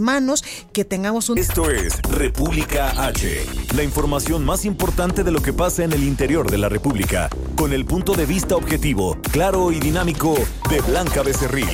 [0.00, 1.38] Manos, que tengamos un.
[1.38, 6.50] Esto es República H, la información más importante de lo que pasa en el interior
[6.50, 10.34] de la República, con el punto de vista objetivo, claro y dinámico
[10.70, 11.68] de Blanca Becerril.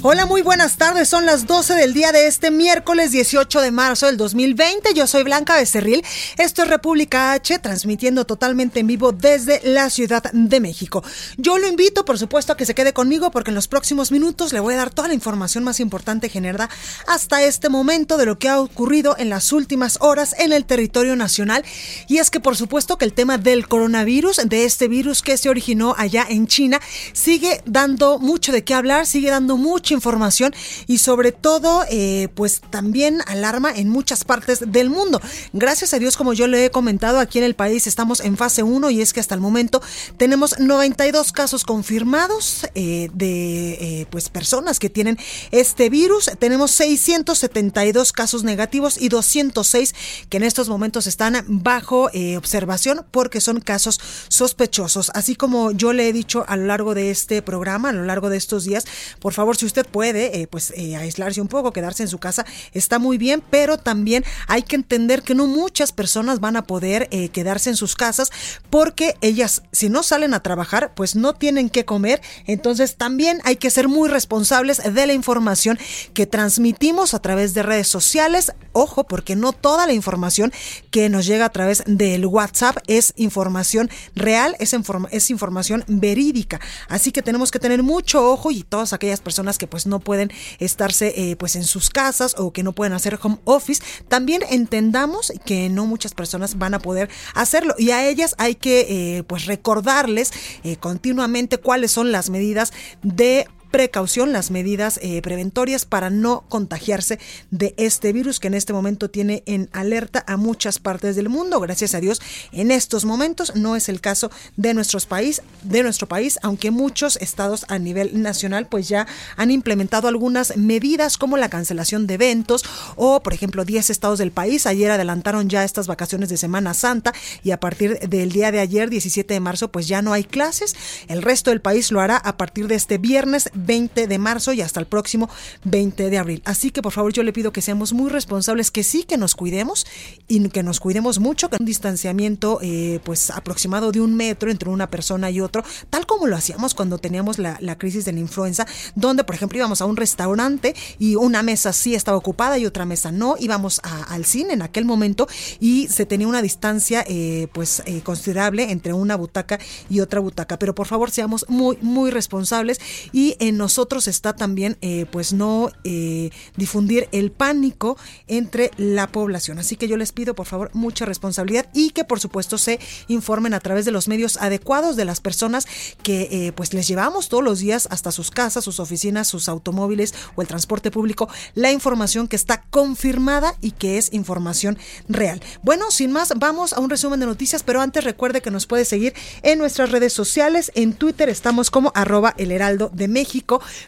[0.00, 1.08] Hola, muy buenas tardes.
[1.08, 4.94] Son las 12 del día de este miércoles 18 de marzo del 2020.
[4.94, 6.04] Yo soy Blanca Becerril.
[6.36, 11.02] Esto es República H, transmitiendo totalmente en vivo desde la Ciudad de México.
[11.36, 14.52] Yo lo invito, por supuesto, a que se quede conmigo porque en los próximos minutos
[14.52, 16.70] le voy a dar toda la información más importante generada
[17.08, 21.16] hasta este momento de lo que ha ocurrido en las últimas horas en el territorio
[21.16, 21.64] nacional.
[22.06, 25.48] Y es que, por supuesto, que el tema del coronavirus, de este virus que se
[25.48, 26.80] originó allá en China,
[27.12, 30.54] sigue dando mucho de qué hablar, sigue dando mucho información
[30.86, 35.20] y sobre todo eh, pues también alarma en muchas partes del mundo.
[35.52, 38.62] Gracias a Dios como yo le he comentado aquí en el país estamos en fase
[38.62, 39.82] 1 y es que hasta el momento
[40.16, 45.18] tenemos 92 casos confirmados eh, de eh, pues personas que tienen
[45.50, 46.30] este virus.
[46.38, 49.94] Tenemos 672 casos negativos y 206
[50.28, 55.10] que en estos momentos están bajo observación porque son casos sospechosos.
[55.14, 58.28] Así como yo le he dicho a lo largo de este programa, a lo largo
[58.28, 58.84] de estos días,
[59.20, 62.44] por favor si usted puede, eh, pues, eh, aislarse un poco, quedarse en su casa,
[62.72, 67.08] está muy bien, pero también hay que entender que no muchas personas van a poder
[67.10, 68.30] eh, quedarse en sus casas
[68.70, 72.20] porque ellas, si no salen a trabajar, pues no tienen que comer.
[72.46, 75.78] Entonces también hay que ser muy responsables de la información
[76.14, 78.52] que transmitimos a través de redes sociales.
[78.72, 80.52] Ojo, porque no toda la información
[80.90, 84.74] que nos llega a través del WhatsApp es información real, es,
[85.10, 86.60] es información verídica.
[86.88, 90.30] Así que tenemos que tener mucho ojo y todas aquellas personas que pues no pueden
[90.58, 95.32] estarse eh, pues en sus casas o que no pueden hacer home office, también entendamos
[95.44, 97.74] que no muchas personas van a poder hacerlo.
[97.78, 98.86] Y a ellas hay que
[99.18, 100.32] eh, pues recordarles
[100.64, 107.18] eh, continuamente cuáles son las medidas de precaución, las medidas eh, preventorias para no contagiarse
[107.50, 111.60] de este virus que en este momento tiene en alerta a muchas partes del mundo.
[111.60, 112.20] Gracias a Dios,
[112.52, 117.16] en estos momentos no es el caso de nuestros país, de nuestro país, aunque muchos
[117.16, 122.64] estados a nivel nacional pues ya han implementado algunas medidas como la cancelación de eventos
[122.96, 127.12] o por ejemplo 10 estados del país ayer adelantaron ya estas vacaciones de Semana Santa
[127.42, 130.76] y a partir del día de ayer 17 de marzo pues ya no hay clases.
[131.08, 134.60] El resto del país lo hará a partir de este viernes 20 de marzo y
[134.60, 135.28] hasta el próximo
[135.64, 136.42] 20 de abril.
[136.44, 139.34] Así que por favor yo le pido que seamos muy responsables, que sí, que nos
[139.34, 139.86] cuidemos
[140.26, 144.70] y que nos cuidemos mucho, que un distanciamiento eh, pues aproximado de un metro entre
[144.70, 148.66] una persona y otro, tal como lo hacíamos cuando teníamos la, crisis de la influenza,
[148.94, 152.84] donde por ejemplo íbamos a un restaurante y una mesa sí estaba ocupada y otra
[152.84, 155.28] mesa no, íbamos al cine en aquel momento
[155.60, 159.58] y se tenía una distancia eh, pues eh, considerable entre una butaca
[159.88, 162.80] y otra butaca, pero por favor seamos muy muy responsables
[163.12, 169.58] y en nosotros está también eh, pues no eh, difundir el pánico entre la población.
[169.58, 173.54] Así que yo les pido por favor mucha responsabilidad y que por supuesto se informen
[173.54, 175.66] a través de los medios adecuados de las personas
[176.02, 180.14] que eh, pues les llevamos todos los días hasta sus casas, sus oficinas, sus automóviles
[180.36, 185.40] o el transporte público la información que está confirmada y que es información real.
[185.62, 188.84] Bueno, sin más, vamos a un resumen de noticias, pero antes recuerde que nos puede
[188.84, 190.70] seguir en nuestras redes sociales.
[190.74, 193.37] En Twitter estamos como arroba el heraldo de México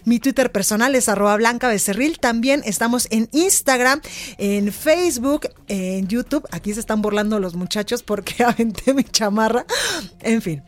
[0.04, 2.18] mi Twitter personal es arroba blanca becerril.
[2.18, 4.00] También estamos en Instagram,
[4.38, 6.46] en Facebook, en YouTube.
[6.50, 9.64] Aquí se están burlando los muchachos porque aventé mi chamarra.
[10.20, 10.62] En fin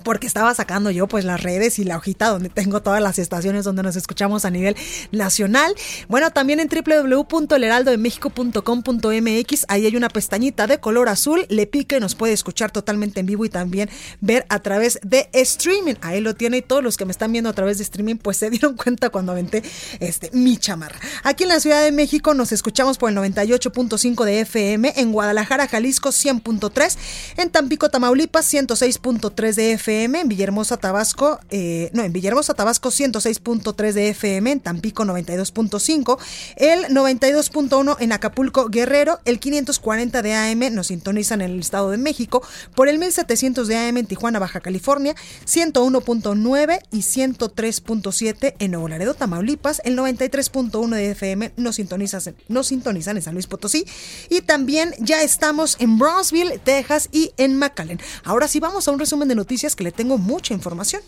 [0.00, 3.64] porque estaba sacando yo pues las redes y la hojita donde tengo todas las estaciones
[3.64, 4.76] donde nos escuchamos a nivel
[5.12, 5.74] nacional.
[6.08, 12.14] Bueno, también en www.elheraldodemexico.com.mx ahí hay una pestañita de color azul, le pique y nos
[12.14, 15.94] puede escuchar totalmente en vivo y también ver a través de streaming.
[16.00, 18.38] Ahí lo tiene y todos los que me están viendo a través de streaming pues
[18.38, 19.62] se dieron cuenta cuando aventé
[20.00, 20.98] este mi chamarra.
[21.22, 25.68] Aquí en la Ciudad de México nos escuchamos por el 98.5 de FM, en Guadalajara,
[25.68, 26.96] Jalisco 100.3,
[27.36, 32.90] en Tampico, Tamaulipas 106.3 de FM FM, en Villahermosa, Tabasco, eh, no, en Villahermosa, Tabasco
[32.90, 36.16] 106.3 de FM, en Tampico 92.5,
[36.56, 41.98] el 92.1 en Acapulco, Guerrero, el 540 de AM nos sintonizan en el Estado de
[41.98, 42.40] México,
[42.76, 49.14] por el 1700 de AM en Tijuana, Baja California, 101.9 y 103.7 en Nuevo Laredo,
[49.14, 53.84] Tamaulipas, el 93.1 de FM nos sintonizan, nos sintonizan en San Luis Potosí
[54.28, 58.00] y también ya estamos en Brownsville, Texas y en McAllen.
[58.22, 61.02] Ahora sí vamos a un resumen de noticias que le tengo mucha información.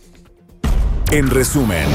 [1.10, 1.86] En resumen.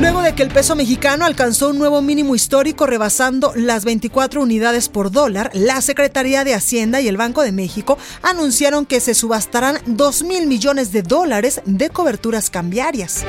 [0.00, 4.88] Luego de que el peso mexicano alcanzó un nuevo mínimo histórico rebasando las 24 unidades
[4.88, 9.80] por dólar, la Secretaría de Hacienda y el Banco de México anunciaron que se subastarán
[9.86, 13.24] 2 mil millones de dólares de coberturas cambiarias.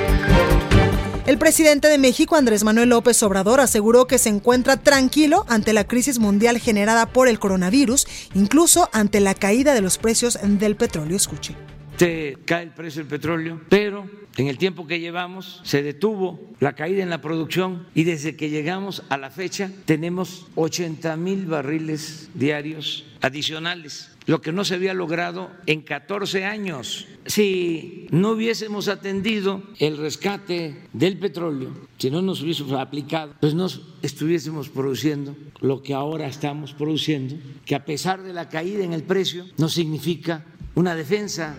[1.26, 5.84] El presidente de México, Andrés Manuel López Obrador, aseguró que se encuentra tranquilo ante la
[5.84, 11.18] crisis mundial generada por el coronavirus, incluso ante la caída de los precios del petróleo.
[11.18, 11.56] Escuche
[12.00, 16.74] se cae el precio del petróleo, pero en el tiempo que llevamos se detuvo la
[16.74, 22.30] caída en la producción y desde que llegamos a la fecha tenemos 80 mil barriles
[22.36, 27.06] diarios adicionales, lo que no se había logrado en 14 años.
[27.26, 33.68] Si no hubiésemos atendido el rescate del petróleo, si no nos hubiésemos aplicado, pues no
[34.02, 37.36] estuviésemos produciendo lo que ahora estamos produciendo,
[37.66, 41.56] que a pesar de la caída en el precio no significa una defensa.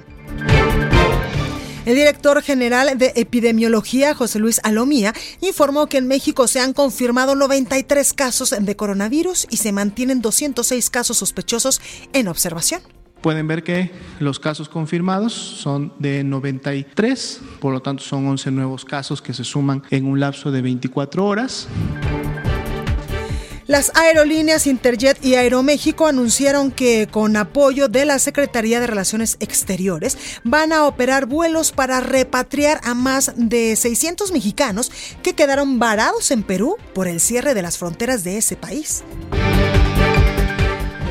[1.86, 7.34] El director general de epidemiología, José Luis Alomía, informó que en México se han confirmado
[7.34, 11.80] 93 casos de coronavirus y se mantienen 206 casos sospechosos
[12.12, 12.82] en observación.
[13.22, 18.84] Pueden ver que los casos confirmados son de 93, por lo tanto son 11 nuevos
[18.84, 21.68] casos que se suman en un lapso de 24 horas.
[23.70, 30.19] Las aerolíneas Interjet y Aeroméxico anunciaron que con apoyo de la Secretaría de Relaciones Exteriores
[30.43, 34.90] van a operar vuelos para repatriar a más de 600 mexicanos
[35.22, 39.05] que quedaron varados en Perú por el cierre de las fronteras de ese país.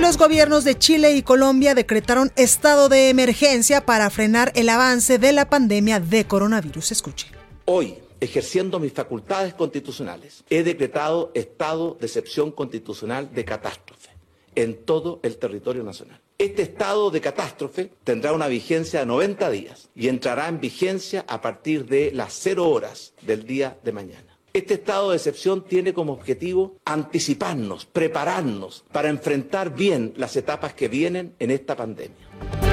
[0.02, 5.32] Los gobiernos de Chile y Colombia decretaron estado de emergencia para frenar el avance de
[5.32, 6.92] la pandemia de coronavirus.
[6.92, 7.28] Escuche.
[7.64, 14.10] Hoy ejerciendo mis facultades constitucionales, he decretado estado de excepción constitucional de catástrofe
[14.56, 16.20] en todo el territorio nacional.
[16.38, 21.42] Este estado de catástrofe tendrá una vigencia de 90 días y entrará en vigencia a
[21.42, 24.38] partir de las cero horas del día de mañana.
[24.54, 30.88] Este estado de excepción tiene como objetivo anticiparnos, prepararnos para enfrentar bien las etapas que
[30.88, 32.69] vienen en esta pandemia.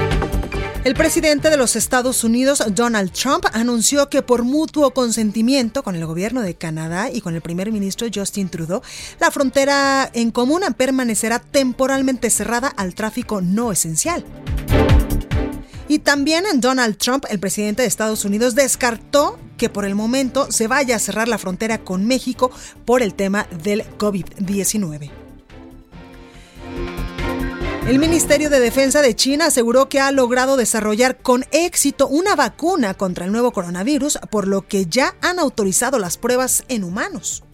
[0.87, 6.05] El presidente de los Estados Unidos, Donald Trump, anunció que por mutuo consentimiento con el
[6.05, 8.81] gobierno de Canadá y con el primer ministro Justin Trudeau,
[9.19, 14.23] la frontera en común permanecerá temporalmente cerrada al tráfico no esencial.
[15.89, 20.67] Y también Donald Trump, el presidente de Estados Unidos, descartó que por el momento se
[20.67, 22.49] vaya a cerrar la frontera con México
[22.85, 25.16] por el tema del COVID-19.
[27.87, 32.93] El Ministerio de Defensa de China aseguró que ha logrado desarrollar con éxito una vacuna
[32.95, 37.45] contra el nuevo coronavirus, por lo que ya han autorizado las pruebas en humanos.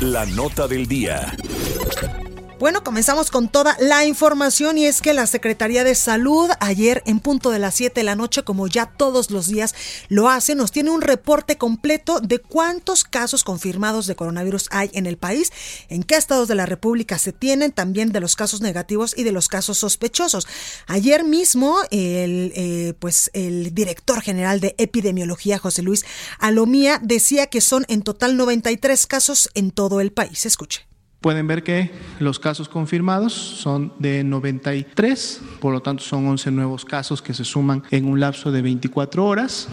[0.00, 1.36] La nota del día.
[2.58, 7.20] Bueno, comenzamos con toda la información y es que la Secretaría de Salud ayer en
[7.20, 9.76] punto de las 7 de la noche, como ya todos los días
[10.08, 15.06] lo hace, nos tiene un reporte completo de cuántos casos confirmados de coronavirus hay en
[15.06, 15.52] el país,
[15.88, 19.30] en qué estados de la República se tienen, también de los casos negativos y de
[19.30, 20.48] los casos sospechosos.
[20.88, 26.04] Ayer mismo, el, eh, pues, el director general de epidemiología, José Luis
[26.40, 30.44] Alomía, decía que son en total 93 casos en todo el país.
[30.44, 30.87] Escuche.
[31.20, 36.84] Pueden ver que los casos confirmados son de 93, por lo tanto son 11 nuevos
[36.84, 39.68] casos que se suman en un lapso de 24 horas.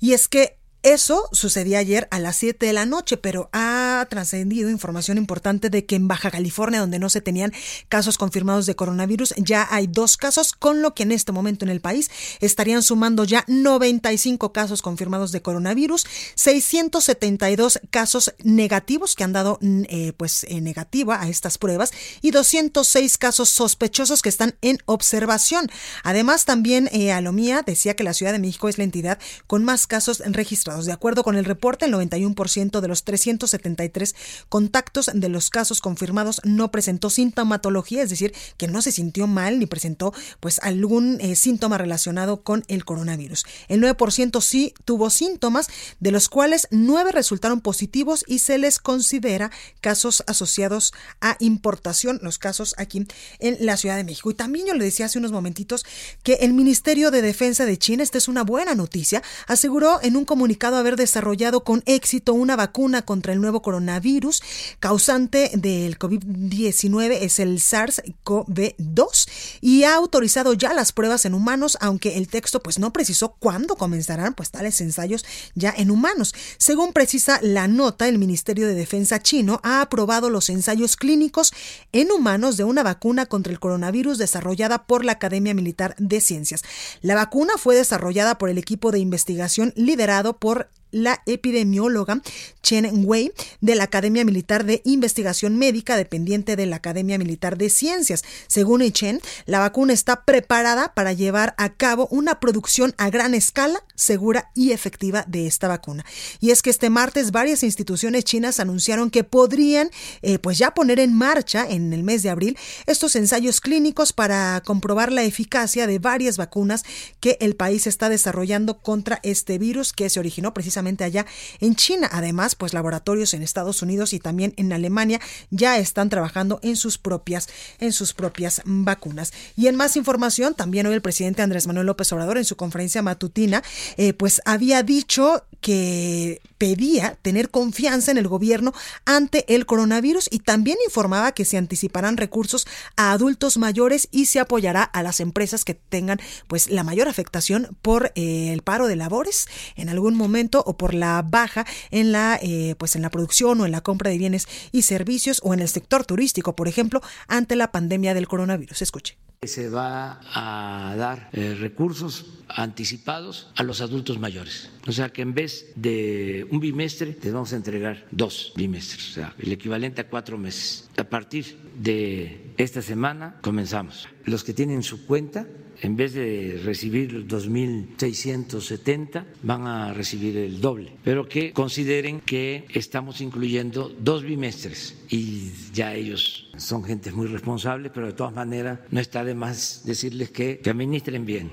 [0.00, 4.68] Y es que eso sucedía ayer a las 7 de la noche, pero ha trascendido
[4.68, 7.52] información importante de que en Baja California, donde no se tenían
[7.88, 11.70] casos confirmados de coronavirus, ya hay dos casos, con lo que en este momento en
[11.70, 12.10] el país
[12.40, 19.82] estarían sumando ya 95 casos confirmados de coronavirus, 672 casos negativos que han dado mm,
[19.88, 25.70] eh, pues eh, negativa a estas pruebas y 206 casos sospechosos que están en observación.
[26.02, 29.86] Además, también eh, Alomía decía que la Ciudad de México es la entidad con más
[29.86, 34.14] casos registrados De acuerdo con el reporte, el 91% de los 373
[34.48, 39.58] contactos de los casos confirmados no presentó sintomatología, es decir, que no se sintió mal
[39.58, 43.44] ni presentó pues algún eh, síntoma relacionado con el coronavirus.
[43.68, 45.68] El 9% sí tuvo síntomas,
[46.00, 49.50] de los cuales 9 resultaron positivos y se les considera
[49.80, 53.06] casos asociados a importación, los casos aquí
[53.38, 54.30] en la Ciudad de México.
[54.30, 55.84] Y también yo le decía hace unos momentitos
[56.22, 60.24] que el Ministerio de Defensa de China, esta es una buena noticia, aseguró en un
[60.24, 64.42] comunicado haber desarrollado con éxito una vacuna contra el nuevo coronavirus
[64.80, 69.28] causante del COVID-19, es el SARS-CoV-2,
[69.60, 73.76] y ha autorizado ya las pruebas en humanos, aunque el texto pues no precisó cuándo
[73.76, 76.34] comenzarán pues tales ensayos ya en humanos.
[76.58, 81.52] Según precisa la nota, el Ministerio de Defensa chino ha aprobado los ensayos clínicos
[81.92, 86.62] en humanos de una vacuna contra el coronavirus desarrollada por la Academia Militar de Ciencias.
[87.00, 92.22] La vacuna fue desarrollada por el equipo de investigación liderado por por la epidemióloga
[92.62, 97.70] Chen Wei de la Academia Militar de Investigación Médica dependiente de la Academia Militar de
[97.70, 98.22] Ciencias.
[98.46, 103.82] Según Chen, la vacuna está preparada para llevar a cabo una producción a gran escala,
[103.94, 106.04] segura y efectiva de esta vacuna.
[106.40, 109.90] Y es que este martes varias instituciones chinas anunciaron que podrían
[110.22, 114.62] eh, pues ya poner en marcha en el mes de abril estos ensayos clínicos para
[114.64, 116.84] comprobar la eficacia de varias vacunas
[117.20, 121.26] que el país está desarrollando contra este virus que se originó precisamente allá
[121.60, 122.08] en China.
[122.12, 125.20] Además, pues laboratorios en Estados Unidos y también en Alemania
[125.50, 127.48] ya están trabajando en sus propias,
[127.78, 129.32] en sus propias vacunas.
[129.56, 133.02] Y en más información, también hoy el presidente Andrés Manuel López Obrador en su conferencia
[133.02, 133.62] matutina,
[133.96, 138.72] eh, pues había dicho que pedía tener confianza en el gobierno
[139.04, 144.40] ante el coronavirus y también informaba que se anticiparán recursos a adultos mayores y se
[144.40, 148.96] apoyará a las empresas que tengan pues la mayor afectación por eh, el paro de
[148.96, 149.46] labores
[149.76, 153.72] en algún momento por la baja en la, eh, pues en la producción o en
[153.72, 157.72] la compra de bienes y servicios o en el sector turístico, por ejemplo, ante la
[157.72, 158.82] pandemia del coronavirus.
[158.82, 159.16] Escuche.
[159.42, 164.70] Se va a dar eh, recursos anticipados a los adultos mayores.
[164.86, 169.12] O sea que en vez de un bimestre, les vamos a entregar dos bimestres, o
[169.14, 170.88] sea, el equivalente a cuatro meses.
[170.96, 174.08] A partir de esta semana comenzamos.
[174.24, 175.48] Los que tienen su cuenta
[175.82, 183.20] en vez de recibir 2.670, van a recibir el doble, pero que consideren que estamos
[183.20, 189.00] incluyendo dos bimestres y ya ellos son gente muy responsable, pero de todas maneras no
[189.00, 191.50] está de más decirles que, administren bien.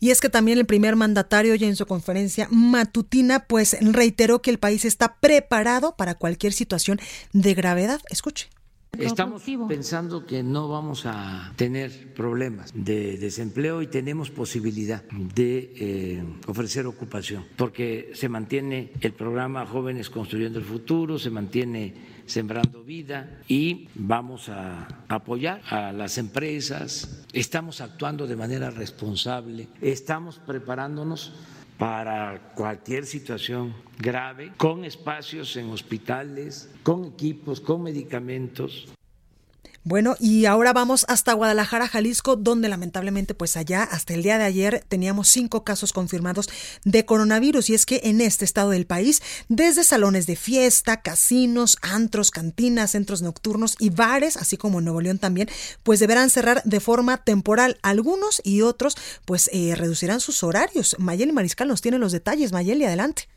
[0.00, 4.50] Y es que también el primer mandatario ya en su conferencia matutina pues reiteró que
[4.50, 6.98] el país está preparado para cualquier situación
[7.32, 8.00] de gravedad.
[8.08, 8.48] Escuche.
[8.98, 16.24] Estamos pensando que no vamos a tener problemas de desempleo y tenemos posibilidad de eh,
[16.46, 21.94] ofrecer ocupación, porque se mantiene el programa Jóvenes Construyendo el Futuro, se mantiene
[22.26, 30.38] Sembrando Vida y vamos a apoyar a las empresas, estamos actuando de manera responsable, estamos
[30.38, 31.32] preparándonos
[31.80, 38.86] para cualquier situación grave, con espacios en hospitales, con equipos, con medicamentos.
[39.82, 44.44] Bueno, y ahora vamos hasta Guadalajara, Jalisco, donde lamentablemente, pues allá, hasta el día de
[44.44, 46.50] ayer, teníamos cinco casos confirmados
[46.84, 47.70] de coronavirus.
[47.70, 52.90] Y es que en este estado del país, desde salones de fiesta, casinos, antros, cantinas,
[52.90, 55.48] centros nocturnos y bares, así como en Nuevo León también,
[55.82, 57.78] pues deberán cerrar de forma temporal.
[57.80, 60.94] Algunos y otros, pues eh, reducirán sus horarios.
[60.98, 62.52] Mayeli Mariscal nos tiene los detalles.
[62.52, 63.28] Mayeli, adelante.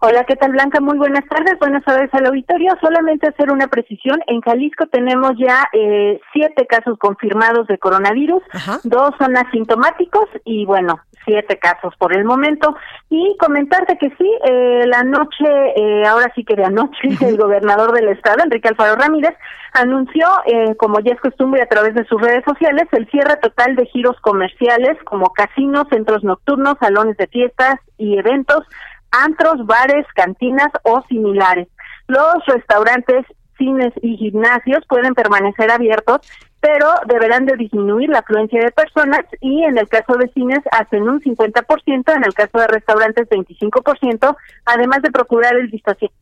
[0.00, 0.80] Hola, ¿qué tal Blanca?
[0.80, 2.72] Muy buenas tardes, buenas tardes al auditorio.
[2.80, 8.40] Solamente hacer una precisión, en Jalisco tenemos ya eh, siete casos confirmados de coronavirus,
[8.84, 12.76] dos son asintomáticos y bueno, siete casos por el momento.
[13.10, 17.92] Y comentarte que sí, eh, la noche, eh, ahora sí que de anoche, el gobernador
[17.92, 19.34] del estado, Enrique Alfaro Ramírez,
[19.72, 23.74] anunció, eh, como ya es costumbre a través de sus redes sociales, el cierre total
[23.74, 28.64] de giros comerciales como casinos, centros nocturnos, salones de fiestas y eventos
[29.10, 31.68] antros, bares, cantinas o similares.
[32.06, 36.20] Los restaurantes, cines y gimnasios pueden permanecer abiertos,
[36.60, 41.08] pero deberán de disminuir la afluencia de personas y en el caso de cines hacen
[41.08, 45.70] un 50%, en el caso de restaurantes 25%, además de procurar el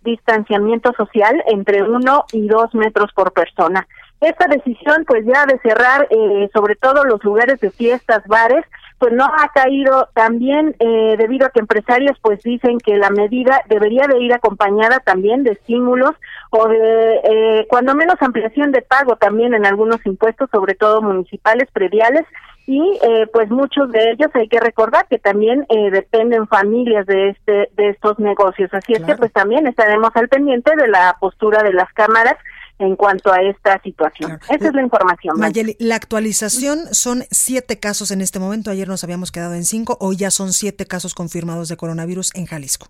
[0.02, 3.86] distanciamiento social entre uno y dos metros por persona.
[4.20, 8.64] Esta decisión pues ya de cerrar eh, sobre todo los lugares de fiestas, bares,
[8.98, 13.60] pues no ha caído también eh, debido a que empresarios pues dicen que la medida
[13.68, 16.12] debería de ir acompañada también de estímulos
[16.50, 21.68] o de eh, cuando menos ampliación de pago también en algunos impuestos, sobre todo municipales,
[21.72, 22.24] prediales.
[22.68, 27.28] Y eh, pues muchos de ellos hay que recordar que también eh, dependen familias de
[27.28, 28.74] este de estos negocios.
[28.74, 32.36] Así es que pues también estaremos al pendiente de la postura de las cámaras
[32.78, 34.38] en cuanto a esta situación.
[34.48, 35.38] Esa es la información.
[35.38, 38.70] Mayeli, la actualización son siete casos en este momento.
[38.70, 39.96] Ayer nos habíamos quedado en cinco.
[40.00, 42.88] Hoy ya son siete casos confirmados de coronavirus en Jalisco.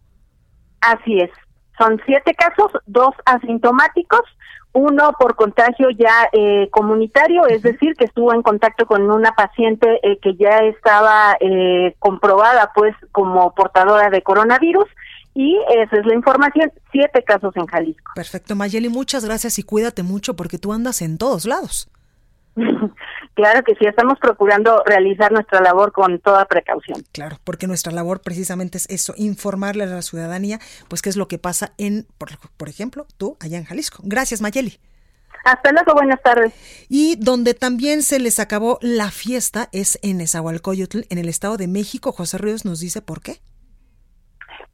[0.81, 1.31] Así es.
[1.79, 4.23] Son siete casos, dos asintomáticos
[4.77, 10.01] uno por contagio ya eh, comunitario, es decir, que estuvo en contacto con una paciente
[10.03, 14.85] eh, que ya estaba eh, comprobada pues como portadora de coronavirus
[15.37, 18.13] y esa es la información, siete casos en Jalisco.
[18.15, 21.91] Perfecto, Mayeli, muchas gracias y cuídate mucho porque tú andas en todos lados.
[23.35, 27.03] Claro que sí, estamos procurando realizar nuestra labor con toda precaución.
[27.13, 31.29] Claro, porque nuestra labor precisamente es eso, informarle a la ciudadanía, pues qué es lo
[31.29, 34.03] que pasa en, por, por ejemplo, tú allá en Jalisco.
[34.07, 34.81] Gracias, Mayeli.
[35.45, 36.55] Hasta luego, buenas tardes.
[36.89, 41.69] Y donde también se les acabó la fiesta es en Esahualcoyotl, en el Estado de
[41.69, 42.13] México.
[42.13, 43.43] José Ríos nos dice por qué.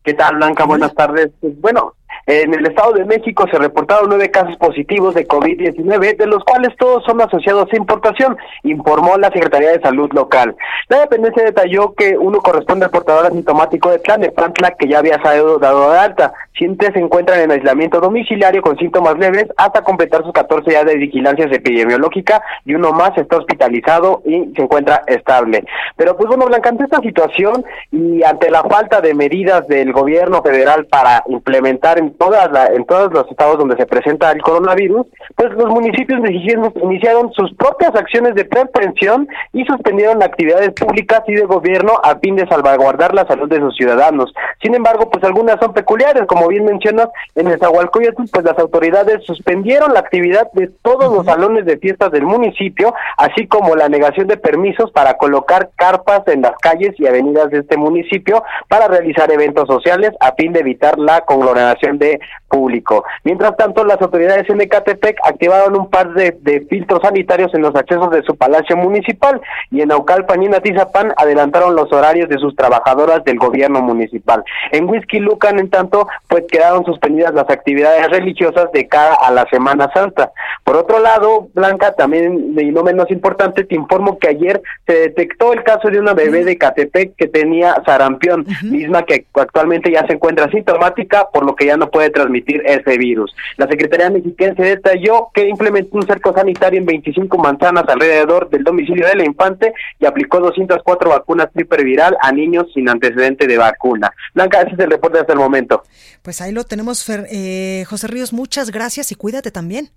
[0.03, 0.65] ¿Qué tal, Blanca?
[0.65, 1.31] Buenas tardes.
[1.41, 1.95] Pues, bueno,
[2.27, 6.77] en el Estado de México se reportaron nueve casos positivos de COVID-19, de los cuales
[6.77, 10.55] todos son asociados a importación, informó la Secretaría de Salud local.
[10.89, 15.59] La dependencia detalló que uno corresponde al portador asintomático de Tlanepantla, que ya había sido
[15.59, 16.33] dado de alta.
[16.57, 20.97] Siete se encuentran en aislamiento domiciliario con síntomas leves hasta completar sus 14 días de
[20.97, 25.65] vigilancia epidemiológica y uno más está hospitalizado y se encuentra estable.
[25.97, 30.43] Pero pues bueno, Blanca, ante esta situación y ante la falta de medidas del gobierno
[30.43, 35.51] federal para implementar en todas en todos los estados donde se presenta el coronavirus, pues
[35.53, 41.93] los municipios iniciaron sus propias acciones de prevención y suspendieron actividades públicas y de gobierno
[42.03, 44.33] a fin de salvaguardar la salud de sus ciudadanos.
[44.63, 49.25] Sin embargo, pues algunas son peculiares, como bien mencionas, en el Zahualcoyotl, pues las autoridades
[49.25, 54.27] suspendieron la actividad de todos los salones de fiestas del municipio, así como la negación
[54.27, 59.31] de permisos para colocar carpas en las calles y avenidas de este municipio para realizar
[59.31, 63.05] eventos sociales a fin de evitar la conglomeración de público.
[63.25, 66.33] Mientras tanto, las autoridades en Ecatepec activaron un par de,
[66.69, 69.41] filtros sanitarios en los accesos de su palacio municipal
[69.71, 74.45] y en Aucalpan y en Atizapán adelantaron los horarios de sus trabajadoras del gobierno municipal.
[74.71, 79.47] En Whisky Lucan, en tanto, pues quedaron suspendidas las actividades religiosas de cara a la
[79.51, 80.33] Semana Santa.
[80.65, 85.53] Por otro lado, Blanca, también y no menos importante, te informo que ayer se detectó
[85.53, 90.15] el caso de una bebé de Ecatepec que tenía sarampión, misma que actualmente ya se
[90.15, 93.33] encuentra sintomática, por lo que ya no puede transmitir ese virus.
[93.57, 99.07] La Secretaría Mexiquense detalló que implementó un cerco sanitario en 25 manzanas alrededor del domicilio
[99.07, 104.13] de la infante y aplicó 204 vacunas triple viral a niños sin antecedente de vacuna.
[104.35, 105.83] Blanca, ese es el reporte hasta el momento.
[106.23, 108.33] Pues ahí lo tenemos, eh, José Ríos.
[108.33, 109.91] Muchas gracias y cuídate también.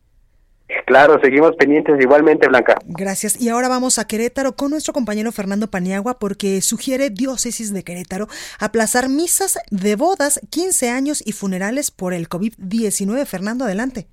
[0.85, 2.75] Claro, seguimos pendientes igualmente, Blanca.
[2.85, 3.41] Gracias.
[3.41, 8.27] Y ahora vamos a Querétaro con nuestro compañero Fernando Paniagua porque sugiere Diócesis de Querétaro
[8.59, 13.25] aplazar misas de bodas, 15 años y funerales por el COVID-19.
[13.25, 14.07] Fernando, adelante.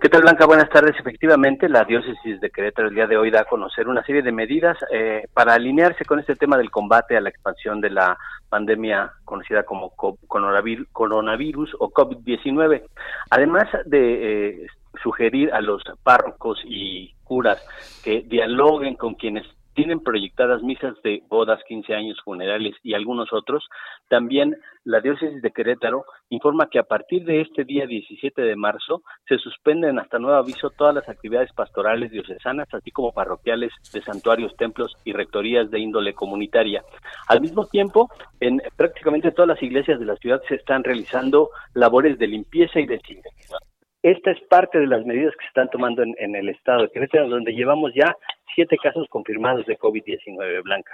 [0.00, 0.46] ¿Qué tal, Blanca?
[0.46, 0.94] Buenas tardes.
[0.98, 4.32] Efectivamente, la diócesis de Querétaro el día de hoy da a conocer una serie de
[4.32, 8.18] medidas eh, para alinearse con este tema del combate a la expansión de la
[8.50, 12.82] pandemia conocida como coronavirus, o COVID-19.
[13.30, 14.66] Además de eh,
[15.04, 17.64] sugerir a los párrocos y curas
[18.02, 23.64] que dialoguen con quienes tienen proyectadas misas de bodas, 15 años, funerales y algunos otros.
[24.08, 29.02] También la diócesis de Querétaro informa que a partir de este día 17 de marzo
[29.28, 34.56] se suspenden hasta nuevo aviso todas las actividades pastorales diocesanas, así como parroquiales de santuarios,
[34.56, 36.84] templos y rectorías de índole comunitaria.
[37.28, 38.08] Al mismo tiempo,
[38.40, 42.86] en prácticamente todas las iglesias de la ciudad se están realizando labores de limpieza y
[42.86, 43.58] desinfección.
[44.04, 47.26] Esta es parte de las medidas que se están tomando en, el estado de Querétaro,
[47.26, 48.14] donde llevamos ya
[48.54, 50.92] siete casos confirmados de COVID-19, Blanca.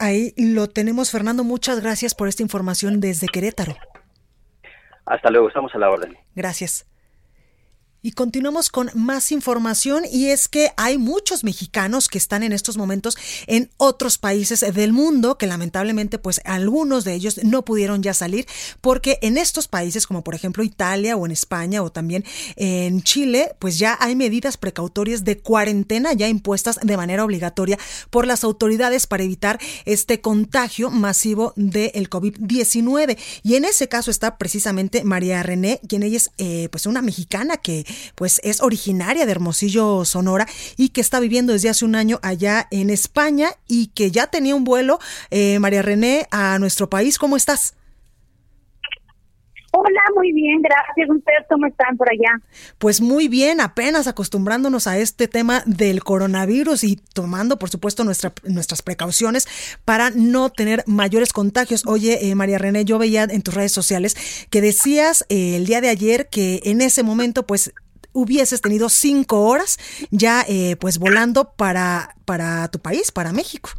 [0.00, 1.44] Ahí lo tenemos, Fernando.
[1.44, 3.74] Muchas gracias por esta información desde Querétaro.
[5.06, 6.16] Hasta luego, estamos a la orden.
[6.34, 6.91] Gracias.
[8.04, 12.76] Y continuamos con más información y es que hay muchos mexicanos que están en estos
[12.76, 18.12] momentos en otros países del mundo que lamentablemente pues algunos de ellos no pudieron ya
[18.12, 18.48] salir
[18.80, 22.24] porque en estos países como por ejemplo Italia o en España o también
[22.56, 27.78] en Chile pues ya hay medidas precautorias de cuarentena ya impuestas de manera obligatoria
[28.10, 34.38] por las autoridades para evitar este contagio masivo del COVID-19 y en ese caso está
[34.38, 39.32] precisamente María René quien ella es eh, pues una mexicana que pues es originaria de
[39.32, 44.10] Hermosillo, Sonora, y que está viviendo desde hace un año allá en España y que
[44.10, 44.98] ya tenía un vuelo,
[45.30, 47.18] eh, María René, a nuestro país.
[47.18, 47.74] ¿Cómo estás?
[49.74, 51.08] Hola, muy bien, gracias.
[51.08, 52.42] ¿Ustedes cómo están por allá?
[52.76, 58.34] Pues muy bien, apenas acostumbrándonos a este tema del coronavirus y tomando, por supuesto, nuestra,
[58.44, 59.48] nuestras precauciones
[59.86, 61.86] para no tener mayores contagios.
[61.86, 65.80] Oye, eh, María René, yo veía en tus redes sociales que decías eh, el día
[65.80, 67.72] de ayer que en ese momento, pues
[68.12, 69.78] hubieses tenido cinco horas
[70.10, 73.70] ya eh, pues volando para, para tu país, para México.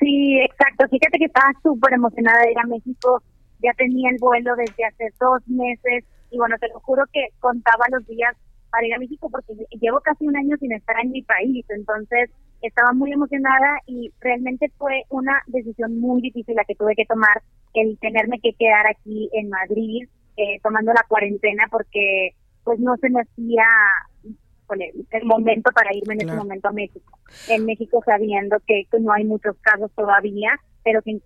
[0.00, 0.86] Sí, exacto.
[0.88, 3.22] Fíjate que estaba súper emocionada de ir a México
[3.64, 7.86] ya tenía el vuelo desde hace dos meses y bueno, te lo juro que contaba
[7.90, 8.36] los días
[8.70, 12.30] para ir a México porque llevo casi un año sin estar en mi país, entonces
[12.60, 17.42] estaba muy emocionada y realmente fue una decisión muy difícil la que tuve que tomar,
[17.74, 23.10] el tenerme que quedar aquí en Madrid eh, tomando la cuarentena porque pues no se
[23.10, 23.64] me hacía
[25.10, 27.18] el momento para irme en ese momento a México.
[27.48, 31.20] En México sabiendo que no hay muchos casos todavía, pero que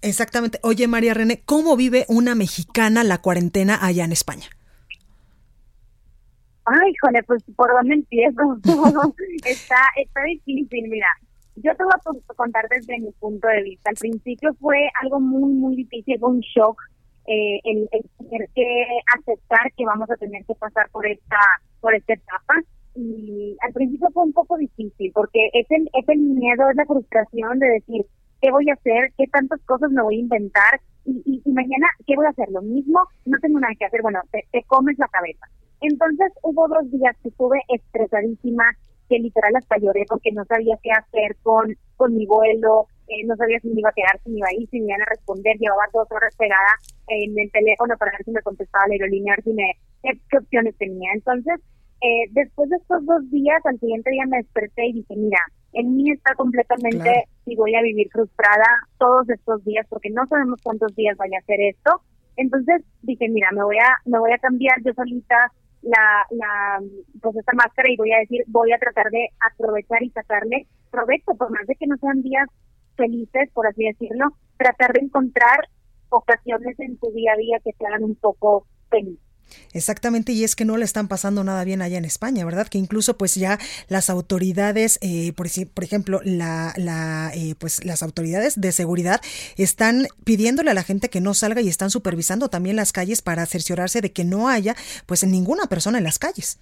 [0.00, 0.58] Exactamente.
[0.62, 4.46] Oye, María René, ¿cómo vive una mexicana la cuarentena allá en España?
[6.64, 8.58] Ay, híjole, pues por dónde empiezo.
[9.44, 11.08] está, está difícil, mira.
[11.56, 13.90] Yo te voy a contar desde mi punto de vista.
[13.90, 16.80] Al principio fue algo muy, muy difícil, un shock
[17.26, 18.84] eh, el, el, tener que
[19.16, 21.38] aceptar que vamos a tener que pasar por esta,
[21.80, 22.54] por esta etapa
[22.96, 26.84] y al principio fue un poco difícil porque es el, es el miedo, es la
[26.84, 28.04] frustración de decir,
[28.40, 29.12] ¿qué voy a hacer?
[29.16, 30.80] ¿Qué tantas cosas me voy a inventar?
[31.04, 32.48] Y, y, mañana, ¿qué voy a hacer?
[32.50, 35.46] Lo mismo, no tengo nada que hacer, bueno, te, comes la cabeza.
[35.80, 38.64] Entonces hubo dos días que estuve estresadísima,
[39.12, 43.36] que literal hasta lloré porque no sabía qué hacer con, con mi vuelo, eh, no
[43.36, 45.10] sabía si me iba a quedar, si me iba a ir, si me iban a
[45.10, 46.72] responder, llevaba dos horas pegada
[47.08, 51.12] en el teléfono para ver si me contestaba la aerolínea, si me, qué opciones tenía.
[51.12, 51.60] Entonces,
[52.00, 55.40] eh, después de estos dos días, al siguiente día me desperté y dije, mira,
[55.74, 58.66] en mí está completamente si voy a vivir frustrada
[58.98, 62.00] todos estos días porque no sabemos cuántos días vaya a hacer esto.
[62.36, 66.80] Entonces dije, mira, me voy a me voy a cambiar yo solita la, la
[67.20, 71.34] pues esta máscara y voy a decir, voy a tratar de aprovechar y sacarle provecho,
[71.36, 72.48] por más de que no sean días
[72.96, 75.68] felices, por así decirlo, tratar de encontrar
[76.08, 79.18] ocasiones en tu día a día que te hagan un poco feliz.
[79.72, 82.68] Exactamente, y es que no le están pasando nada bien allá en España, ¿verdad?
[82.68, 88.60] Que incluso pues ya las autoridades, eh, por, ejemplo, la, la, eh, pues las autoridades
[88.60, 89.20] de seguridad
[89.56, 93.46] están pidiéndole a la gente que no salga y están supervisando también las calles para
[93.46, 94.74] cerciorarse de que no haya
[95.06, 96.60] pues ninguna persona en las calles.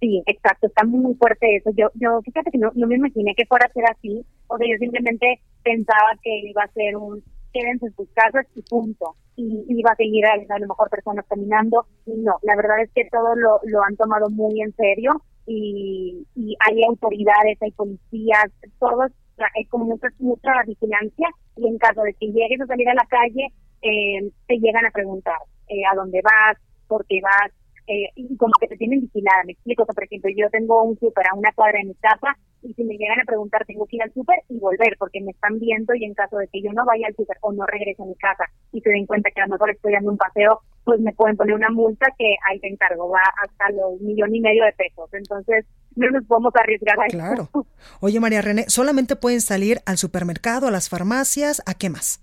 [0.00, 1.70] Sí, exacto, está muy fuerte eso.
[1.76, 4.24] Yo, yo fíjate que no, no me imaginé que fuera a ser así,
[4.56, 9.14] sea, yo simplemente pensaba que iba a ser un quédense en sus casas y punto.
[9.36, 11.86] Y, iba va a seguir a, a, lo mejor personas caminando.
[12.06, 16.26] Y no, la verdad es que todo lo, lo han tomado muy en serio y,
[16.34, 19.10] y hay autoridades, hay policías, todos,
[19.56, 23.06] hay como mucha, mucha vigilancia y en caso de que llegues a salir a la
[23.08, 23.48] calle,
[23.82, 27.50] eh, te llegan a preguntar eh, a dónde vas, por qué vas,
[27.88, 29.42] eh, y como que te tienen vigilada.
[29.46, 32.74] Me explico, por ejemplo, yo tengo un súper a una cuadra en mi casa y
[32.74, 35.58] si me llegan a preguntar tengo que ir al súper y volver porque me están
[35.58, 38.06] viendo y en caso de que yo no vaya al súper o no regrese a
[38.06, 41.00] mi casa y se den cuenta que a lo mejor estoy dando un paseo, pues
[41.00, 44.64] me pueden poner una multa que ahí te encargo, va hasta los millón y medio
[44.64, 45.08] de pesos.
[45.12, 45.64] Entonces,
[45.96, 47.16] no nos podemos arriesgar a eso.
[47.16, 47.48] Claro.
[48.00, 52.20] Oye, María René, ¿solamente pueden salir al supermercado, a las farmacias, a qué más?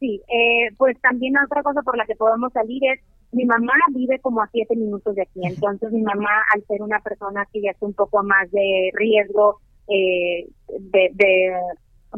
[0.00, 3.00] Sí, eh, pues también otra cosa por la que podemos salir es
[3.34, 7.00] mi mamá vive como a siete minutos de aquí, entonces mi mamá, al ser una
[7.00, 11.52] persona que ya es un poco más de riesgo, eh, de, de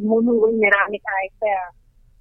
[0.00, 1.46] muy, muy vulnerable a esta,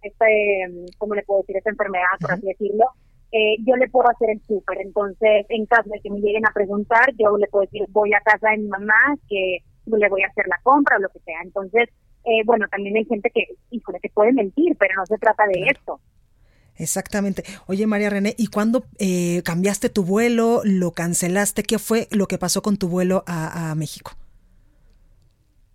[0.01, 1.58] este, ¿cómo le puedo decir?
[1.58, 2.86] Esta enfermedad, por así decirlo,
[3.31, 4.79] eh, yo le puedo hacer el súper.
[4.81, 8.21] Entonces, en caso de que me lleguen a preguntar, yo le puedo decir, voy a
[8.21, 11.41] casa de mi mamá, que le voy a hacer la compra o lo que sea.
[11.43, 11.89] Entonces,
[12.23, 15.67] eh, bueno, también hay gente que, híjole, que puede mentir, pero no se trata de
[15.69, 15.99] esto.
[16.77, 17.43] Exactamente.
[17.67, 20.61] Oye, María René, ¿y cuándo eh, cambiaste tu vuelo?
[20.63, 21.63] ¿Lo cancelaste?
[21.63, 24.11] ¿Qué fue lo que pasó con tu vuelo a, México?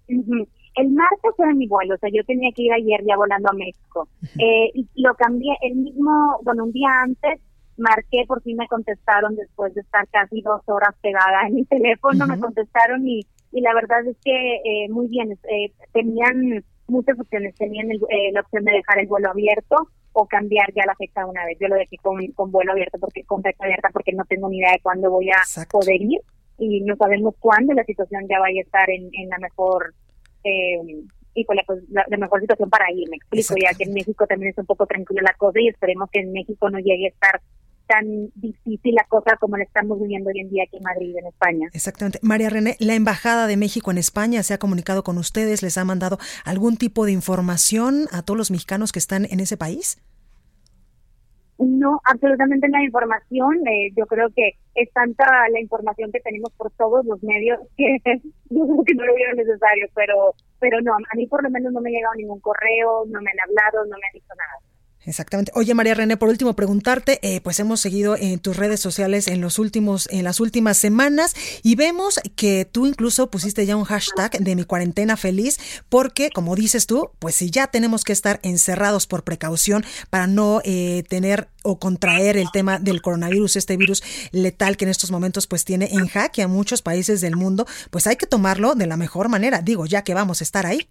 [0.09, 3.53] El martes fue mi vuelo, o sea, yo tenía que ir ayer ya volando a
[3.53, 4.09] México.
[4.39, 7.41] eh, y lo cambié el mismo, bueno, un día antes
[7.81, 12.27] marqué, por fin me contestaron después de estar casi dos horas pegada en mi teléfono,
[12.27, 17.55] me contestaron y, y la verdad es que eh, muy bien, eh, tenían muchas opciones,
[17.57, 21.45] tenían eh, la opción de dejar el vuelo abierto, o cambiar ya la fecha una
[21.45, 21.59] vez.
[21.61, 24.59] Yo lo dejé con, con vuelo abierto porque con fecha abierta porque no tengo ni
[24.59, 26.21] idea de cuándo voy a poder ir
[26.59, 29.95] y no sabemos cuándo la situación ya vaya a estar en, en la mejor
[30.45, 34.27] eh, y con pues, la, mejor situación para ir, me explico, ya que en México
[34.27, 37.11] también es un poco tranquila la cosa y esperemos que en México no llegue a
[37.11, 37.41] estar
[37.91, 41.27] tan difícil la cosa como la estamos viviendo hoy en día aquí en Madrid, en
[41.27, 41.69] España.
[41.73, 42.21] Exactamente.
[42.23, 45.85] María René, la Embajada de México en España se ha comunicado con ustedes, les ha
[45.85, 50.01] mandado algún tipo de información a todos los mexicanos que están en ese país.
[51.59, 53.67] No, absolutamente hay información.
[53.67, 57.99] Eh, yo creo que es tanta la información que tenemos por todos los medios que
[58.51, 61.73] yo creo que no lo vieron necesario, pero pero no, a mí por lo menos
[61.73, 64.70] no me ha llegado ningún correo, no me han hablado, no me han dicho nada.
[65.07, 65.51] Exactamente.
[65.55, 69.41] Oye, María René, por último preguntarte, eh, pues hemos seguido en tus redes sociales en
[69.41, 74.33] los últimos, en las últimas semanas y vemos que tú incluso pusiste ya un hashtag
[74.39, 75.59] de mi cuarentena feliz,
[75.89, 80.61] porque como dices tú, pues si ya tenemos que estar encerrados por precaución para no
[80.65, 85.47] eh, tener o contraer el tema del coronavirus, este virus letal que en estos momentos
[85.47, 88.99] pues tiene en jaque a muchos países del mundo, pues hay que tomarlo de la
[88.99, 90.91] mejor manera, digo, ya que vamos a estar ahí.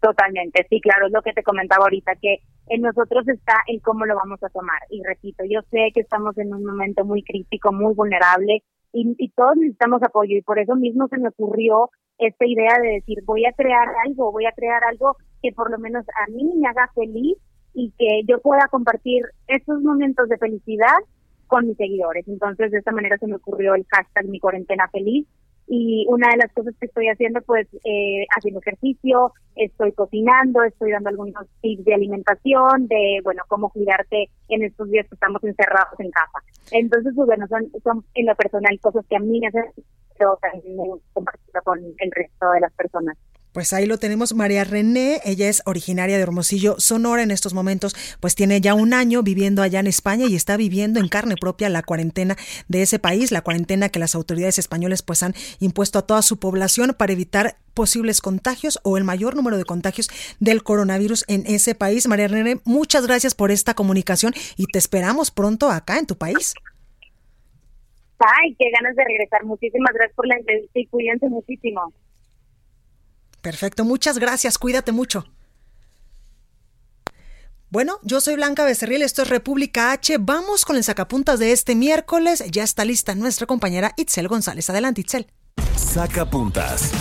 [0.00, 4.06] Totalmente, sí, claro, es lo que te comentaba ahorita, que en nosotros está el cómo
[4.06, 4.80] lo vamos a tomar.
[4.90, 9.56] Y repito, yo sé que estamos en un momento muy crítico, muy vulnerable, y, todos
[9.56, 13.52] necesitamos apoyo, y por eso mismo se me ocurrió esta idea de decir, voy a
[13.52, 17.36] crear algo, voy a crear algo que por lo menos a mí me haga feliz
[17.74, 20.96] y que yo pueda compartir esos momentos de felicidad
[21.46, 22.26] con mis seguidores.
[22.26, 25.28] Entonces, de esta manera se me ocurrió el hashtag mi cuarentena feliz
[25.68, 30.92] y una de las cosas que estoy haciendo pues eh, haciendo ejercicio, estoy cocinando, estoy
[30.92, 36.00] dando algunos tips de alimentación, de bueno, cómo cuidarte en estos días que estamos encerrados
[36.00, 36.38] en casa.
[36.70, 39.64] Entonces, pues bueno, son, son en lo personal cosas que a mí me hacen,
[40.18, 43.16] pero también me compartirlo con el resto de las personas.
[43.52, 47.96] Pues ahí lo tenemos, María René, ella es originaria de Hermosillo, Sonora en estos momentos,
[48.20, 51.68] pues tiene ya un año viviendo allá en España y está viviendo en carne propia
[51.68, 52.36] la cuarentena
[52.68, 56.38] de ese país, la cuarentena que las autoridades españolas pues han impuesto a toda su
[56.38, 60.08] población para evitar posibles contagios o el mayor número de contagios
[60.40, 62.06] del coronavirus en ese país.
[62.06, 66.54] María René, muchas gracias por esta comunicación y te esperamos pronto acá en tu país.
[68.18, 69.44] Ay, qué ganas de regresar.
[69.44, 71.92] Muchísimas gracias por la entrevista y cuídense muchísimo.
[73.42, 75.24] Perfecto, muchas gracias, cuídate mucho.
[77.70, 80.16] Bueno, yo soy Blanca Becerril, esto es República H.
[80.18, 82.42] Vamos con el sacapuntas de este miércoles.
[82.50, 84.70] Ya está lista nuestra compañera Itzel González.
[84.70, 85.26] Adelante, Itzel.
[85.76, 86.92] Sacapuntas.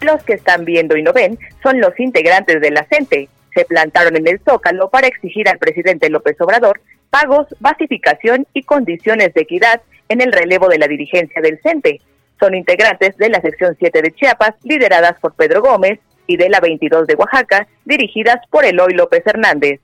[0.00, 3.28] Los que están viendo y no ven son los integrantes de la CENTE.
[3.54, 9.34] Se plantaron en el Zócalo para exigir al presidente López Obrador pagos, basificación y condiciones
[9.34, 12.00] de equidad en el relevo de la dirigencia del CENTE.
[12.40, 16.60] Son integrantes de la sección 7 de Chiapas, lideradas por Pedro Gómez, y de la
[16.60, 19.80] 22 de Oaxaca, dirigidas por Eloy López Hernández.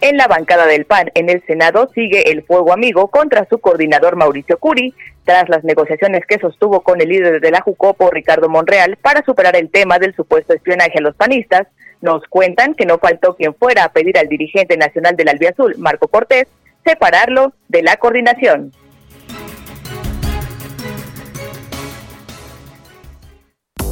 [0.00, 4.14] En la bancada del PAN en el Senado sigue el fuego amigo contra su coordinador
[4.14, 8.96] Mauricio Curi, tras las negociaciones que sostuvo con el líder de la Jucopo, Ricardo Monreal,
[9.02, 11.66] para superar el tema del supuesto espionaje a los panistas.
[12.00, 16.06] Nos cuentan que no faltó quien fuera a pedir al dirigente nacional del Albiazul, Marco
[16.06, 16.46] Cortés,
[16.84, 18.72] separarlo de la coordinación.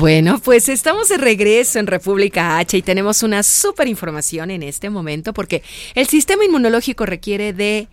[0.00, 4.88] Bueno, pues estamos de regreso en República H y tenemos una súper información en este
[4.88, 5.62] momento porque
[5.94, 7.86] el sistema inmunológico requiere de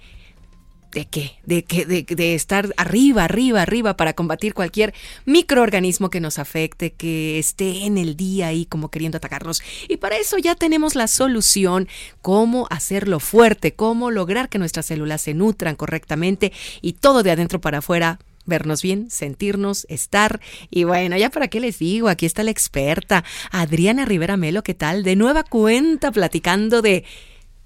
[0.94, 1.34] ¿De qué?
[1.44, 4.94] De, que, de, de, estar arriba, arriba, arriba para combatir cualquier
[5.26, 9.62] microorganismo que nos afecte, que esté en el día ahí como queriendo atacarnos.
[9.90, 11.90] Y para eso ya tenemos la solución,
[12.22, 17.60] cómo hacerlo fuerte, cómo lograr que nuestras células se nutran correctamente y todo de adentro
[17.60, 20.40] para afuera vernos bien, sentirnos, estar.
[20.72, 24.74] Y bueno, ya para qué les digo, aquí está la experta, Adriana Rivera Melo, ¿qué
[24.74, 25.04] tal?
[25.04, 27.06] De nueva cuenta platicando de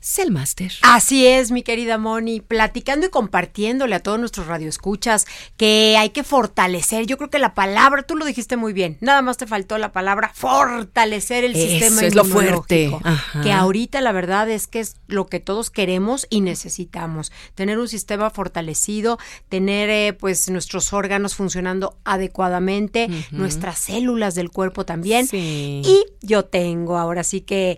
[0.01, 0.71] Cellmaster.
[0.81, 6.23] Así es, mi querida Moni, platicando y compartiéndole a todos nuestros radioescuchas que hay que
[6.23, 7.05] fortalecer.
[7.05, 9.91] Yo creo que la palabra, tú lo dijiste muy bien, nada más te faltó la
[9.91, 12.91] palabra fortalecer el sistema es lo fuerte.
[13.43, 17.31] Que ahorita la verdad es que es lo que todos queremos y necesitamos.
[17.55, 24.85] Tener un sistema fortalecido, tener eh, pues nuestros órganos funcionando adecuadamente, nuestras células del cuerpo
[24.85, 25.27] también.
[25.31, 27.77] Y yo tengo ahora sí que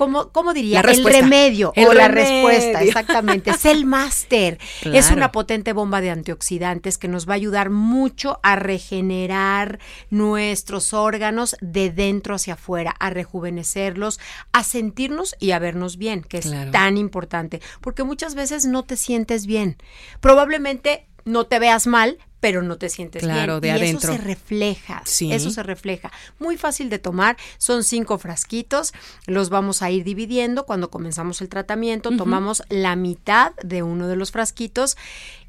[0.00, 0.80] ¿cómo, cómo diría?
[0.80, 3.52] el remedio o la respuesta, exactamente.
[3.52, 8.56] Cell Master es una potente bomba de antioxidantes que nos va a ayudar mucho a
[8.56, 14.20] regenerar nuestros órganos de dentro hacia afuera, a rejuvenecerlos,
[14.52, 18.96] a sentirnos y a vernos bien, que es tan importante, porque muchas veces no te
[18.96, 19.76] sientes bien.
[20.20, 23.76] Probablemente no te veas mal, pero no te sientes claro, bien.
[23.76, 25.02] de y Eso se refleja.
[25.04, 26.10] Eso se refleja.
[26.38, 27.36] Muy fácil de tomar.
[27.58, 28.92] Son cinco frasquitos.
[29.26, 30.64] Los vamos a ir dividiendo.
[30.64, 34.96] Cuando comenzamos el tratamiento, tomamos la mitad de uno de los frasquitos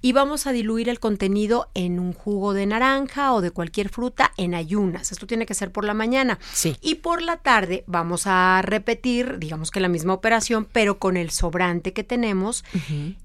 [0.02, 4.32] y vamos a diluir el contenido en un jugo de naranja o de cualquier fruta
[4.36, 5.12] en ayunas.
[5.12, 6.40] Esto tiene que ser por la mañana.
[6.54, 6.76] Sí.
[6.82, 11.30] Y por la tarde vamos a repetir, digamos que la misma operación, pero con el
[11.30, 12.64] sobrante que tenemos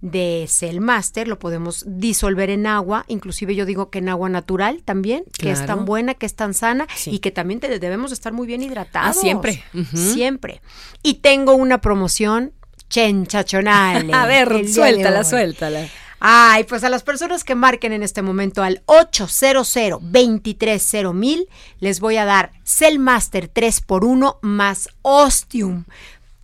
[0.03, 1.29] de Cell Master.
[1.29, 5.67] Lo podemos disolver en agua, inclusive yo digo que en agua natural también, que es
[5.67, 9.17] tan buena, que es tan sana y que también debemos estar muy bien hidratados.
[9.17, 9.65] Ah, siempre.
[9.93, 10.61] Siempre.
[11.03, 12.53] Y tengo una promoción
[12.89, 14.09] chenchachonal.
[14.15, 15.89] a ver, suéltala, suéltala.
[16.19, 22.17] Ay, pues a las personas que marquen en este momento al 800 230 les voy
[22.17, 25.85] a dar Cellmaster 3x1 más Ostium.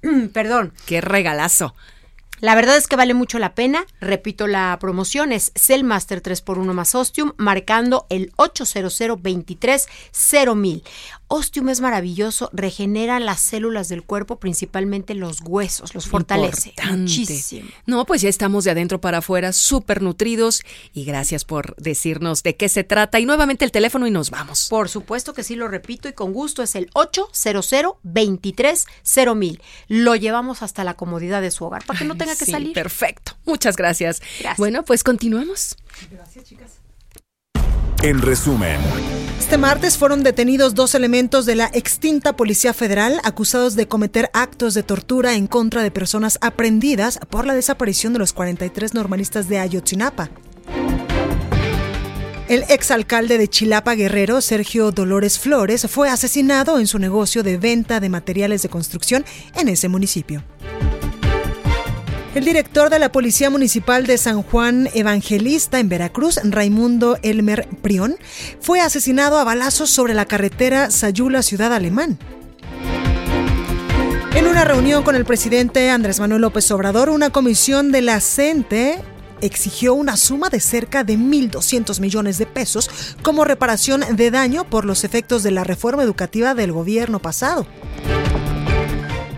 [0.33, 0.75] Perdón.
[0.87, 1.75] Qué regalazo.
[2.43, 3.87] La verdad es que vale mucho la pena.
[4.01, 9.89] Repito, la promoción es Cellmaster 3x1 más Ostium, marcando el 800 23
[11.35, 17.71] Ostium es maravilloso, regenera las células del cuerpo, principalmente los huesos, los fortalece muchísimo.
[17.87, 20.61] No, pues ya estamos de adentro para afuera, súper nutridos
[20.93, 23.19] y gracias por decirnos de qué se trata.
[23.19, 24.67] Y nuevamente el teléfono y nos vamos.
[24.69, 28.87] Por supuesto que sí, lo repito y con gusto es el 800 23
[29.89, 32.75] Lo llevamos hasta la comodidad de su hogar para que no tenga que salir.
[32.75, 33.39] Perfecto.
[33.47, 34.21] Muchas gracias.
[34.21, 34.59] gracias.
[34.59, 35.77] Bueno, pues continuamos.
[36.11, 36.83] Gracias, chicas.
[38.03, 38.81] En resumen.
[39.39, 44.75] Este martes fueron detenidos dos elementos de la extinta Policía Federal acusados de cometer actos
[44.75, 49.61] de tortura en contra de personas aprendidas por la desaparición de los 43 normalistas de
[49.61, 50.31] Ayotzinapa.
[52.49, 58.01] El exalcalde de Chilapa Guerrero, Sergio Dolores Flores, fue asesinado en su negocio de venta
[58.01, 60.43] de materiales de construcción en ese municipio.
[62.35, 68.17] El director de la Policía Municipal de San Juan Evangelista en Veracruz, Raimundo Elmer Prión,
[68.59, 72.19] fue asesinado a balazos sobre la carretera Sayula Ciudad Alemán.
[74.35, 78.99] En una reunión con el presidente Andrés Manuel López Obrador, una comisión de la CENTE
[79.43, 82.89] exigió una suma de cerca de 1.200 millones de pesos
[83.23, 87.67] como reparación de daño por los efectos de la reforma educativa del gobierno pasado.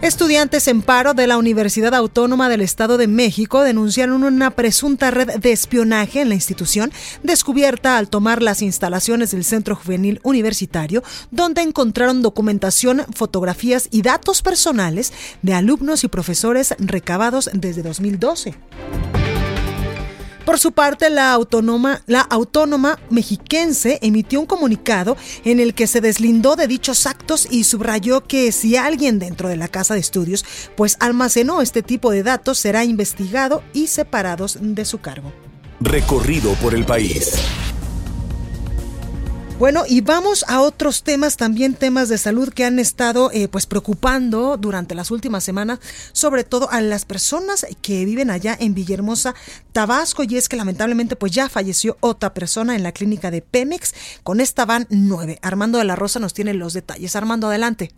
[0.05, 5.39] Estudiantes en paro de la Universidad Autónoma del Estado de México denunciaron una presunta red
[5.39, 11.63] de espionaje en la institución descubierta al tomar las instalaciones del Centro Juvenil Universitario, donde
[11.63, 18.53] encontraron documentación, fotografías y datos personales de alumnos y profesores recabados desde 2012.
[20.45, 26.03] Por su parte, la autónoma, la autónoma mexiquense emitió un comunicado en el que se
[26.03, 30.45] deslindó de dichos actos y subrayó que si alguien dentro de la casa de estudios
[30.77, 35.33] pues almacenó este tipo de datos será investigado y separados de su cargo.
[35.81, 37.35] Recorrido por el país.
[39.65, 43.65] Bueno, y vamos a otros temas, también temas de salud que han estado eh, pues
[43.65, 45.79] preocupando durante las últimas semanas,
[46.13, 49.35] sobre todo a las personas que viven allá en Villahermosa,
[49.73, 53.95] Tabasco, y es que lamentablemente pues ya falleció otra persona en la clínica de Pemex.
[54.23, 55.39] Con esta van nueve.
[55.41, 57.17] Armando de la Rosa nos tiene los detalles.
[57.17, 57.91] Armando, adelante.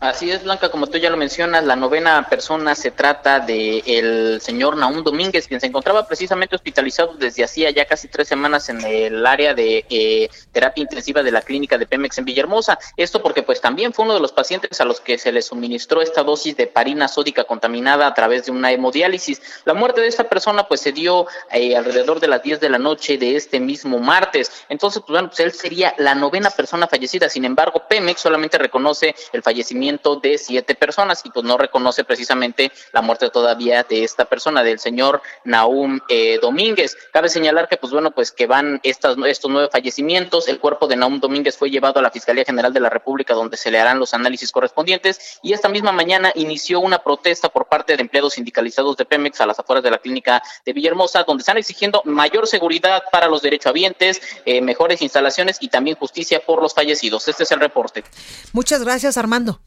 [0.00, 4.40] Así es, Blanca, como tú ya lo mencionas, la novena persona se trata de el
[4.40, 8.80] señor Naum Domínguez, quien se encontraba precisamente hospitalizado desde hacía ya casi tres semanas en
[8.84, 12.78] el área de eh, terapia intensiva de la clínica de Pemex en Villahermosa.
[12.96, 16.00] Esto porque pues también fue uno de los pacientes a los que se le suministró
[16.00, 19.42] esta dosis de parina sódica contaminada a través de una hemodiálisis.
[19.64, 22.78] La muerte de esta persona pues se dio eh, alrededor de las 10 de la
[22.78, 24.52] noche de este mismo martes.
[24.68, 27.28] Entonces, pues bueno, pues él sería la novena persona fallecida.
[27.28, 32.70] Sin embargo, Pemex solamente reconoce el fallecimiento de siete personas y pues no reconoce precisamente
[32.92, 36.96] la muerte todavía de esta persona, del señor Naum eh, Domínguez.
[37.12, 41.20] Cabe señalar que pues bueno, pues que van estos nueve fallecimientos, el cuerpo de Naum
[41.20, 44.12] Domínguez fue llevado a la Fiscalía General de la República donde se le harán los
[44.12, 49.06] análisis correspondientes y esta misma mañana inició una protesta por parte de empleados sindicalizados de
[49.06, 53.28] Pemex a las afueras de la clínica de Villahermosa donde están exigiendo mayor seguridad para
[53.28, 57.26] los derechohabientes, eh, mejores instalaciones y también justicia por los fallecidos.
[57.26, 58.04] Este es el reporte.
[58.52, 59.60] Muchas gracias, Armando.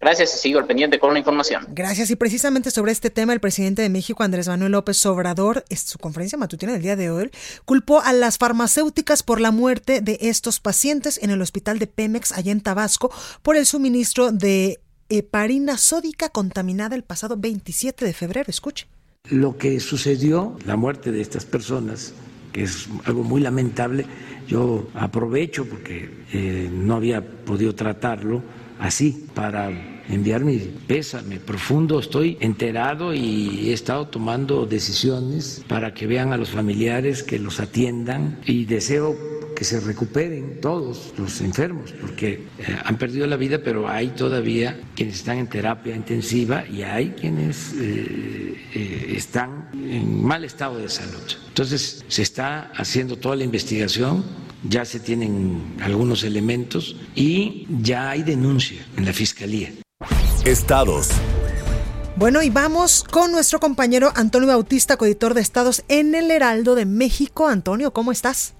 [0.00, 1.66] Gracias y sigo al pendiente con la información.
[1.70, 2.10] Gracias.
[2.10, 5.98] Y precisamente sobre este tema, el presidente de México, Andrés Manuel López Obrador, en su
[5.98, 7.30] conferencia matutina del día de hoy,
[7.64, 12.30] culpó a las farmacéuticas por la muerte de estos pacientes en el hospital de Pemex,
[12.32, 13.10] allá en Tabasco,
[13.42, 18.50] por el suministro de heparina sódica contaminada el pasado 27 de febrero.
[18.50, 18.86] Escuche.
[19.30, 22.14] Lo que sucedió, la muerte de estas personas,
[22.52, 24.06] que es algo muy lamentable,
[24.46, 28.42] yo aprovecho porque eh, no había podido tratarlo
[28.78, 29.70] así para
[30.08, 32.00] enviar mi pésame profundo.
[32.00, 37.60] Estoy enterado y he estado tomando decisiones para que vean a los familiares, que los
[37.60, 39.16] atiendan y deseo
[39.58, 44.80] que se recuperen todos los enfermos, porque eh, han perdido la vida, pero hay todavía
[44.94, 50.88] quienes están en terapia intensiva y hay quienes eh, eh, están en mal estado de
[50.88, 51.24] salud.
[51.48, 54.24] Entonces se está haciendo toda la investigación,
[54.62, 59.72] ya se tienen algunos elementos y ya hay denuncia en la Fiscalía.
[60.44, 61.10] Estados.
[62.16, 66.84] Bueno, y vamos con nuestro compañero Antonio Bautista, coeditor de Estados en el Heraldo de
[66.84, 67.46] México.
[67.46, 68.54] Antonio, ¿cómo estás?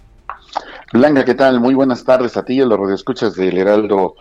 [0.93, 1.61] Blanca, ¿qué tal?
[1.61, 4.15] Muy buenas tardes a ti y a los radioescuchas del Heraldo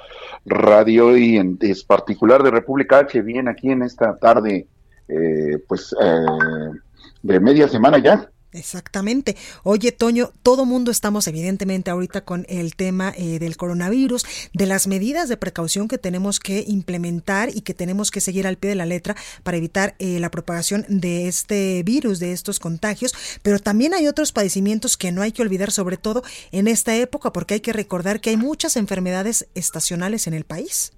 [0.45, 4.67] Radio y en es particular de República H, bien aquí en esta tarde,
[5.07, 6.79] eh, pues eh,
[7.21, 9.35] de media semana ya, Exactamente.
[9.63, 14.87] Oye, Toño, todo mundo estamos evidentemente ahorita con el tema eh, del coronavirus, de las
[14.87, 18.75] medidas de precaución que tenemos que implementar y que tenemos que seguir al pie de
[18.75, 23.93] la letra para evitar eh, la propagación de este virus, de estos contagios, pero también
[23.93, 27.59] hay otros padecimientos que no hay que olvidar, sobre todo en esta época, porque hay
[27.59, 30.93] que recordar que hay muchas enfermedades estacionales en el país.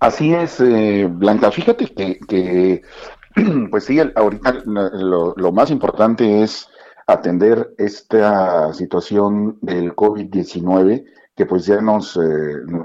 [0.00, 1.50] Así es, eh, Blanca.
[1.50, 1.86] Fíjate
[2.26, 2.82] que
[3.70, 6.68] Pues sí, ahorita lo, más importante es
[7.06, 12.20] atender esta situación del COVID-19 que pues ya nos, eh,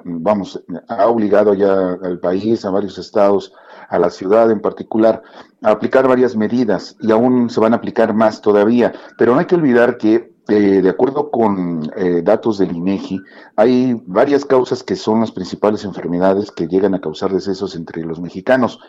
[0.04, 3.52] vamos, ha obligado ya al país, a varios estados,
[3.90, 5.24] a la ciudad en particular,
[5.64, 8.94] a aplicar varias medidas y aún se van a aplicar más todavía.
[9.18, 13.22] Pero no hay que olvidar que eh, de acuerdo con eh, datos del INEGI,
[13.56, 18.20] hay varias causas que son las principales enfermedades que llegan a causar decesos entre los
[18.20, 18.80] mexicanos.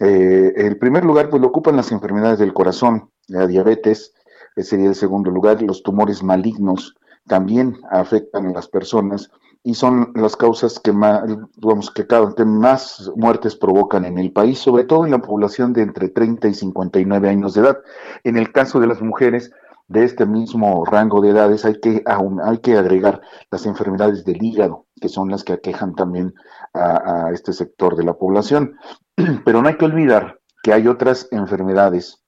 [0.00, 4.14] Eh, el primer lugar, pues lo ocupan las enfermedades del corazón, la diabetes,
[4.56, 6.96] sería el segundo lugar, los tumores malignos
[7.26, 9.30] también afectan a las personas
[9.62, 11.24] y son las causas que más,
[11.56, 15.82] digamos, que, que más muertes provocan en el país, sobre todo en la población de
[15.82, 17.78] entre 30 y 59 años de edad.
[18.24, 19.52] En el caso de las mujeres,
[19.88, 24.86] de este mismo rango de edades hay que, hay que agregar las enfermedades del hígado,
[25.00, 26.34] que son las que aquejan también
[26.74, 28.76] a, este sector de la población.
[29.44, 32.24] Pero no hay que olvidar que hay otras enfermedades,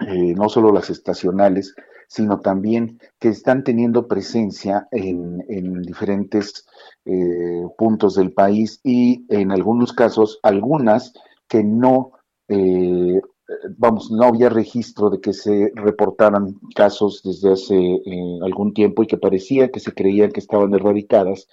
[0.00, 1.74] eh, no solo las estacionales,
[2.08, 6.66] sino también que están teniendo presencia en, diferentes
[7.04, 11.12] eh, puntos del país y en algunos casos algunas
[11.48, 12.12] que no
[12.48, 13.20] eh,
[13.76, 19.06] vamos, no había registro de que se reportaran casos desde hace eh, algún tiempo y
[19.06, 21.48] que parecía que se creían que estaban erradicadas,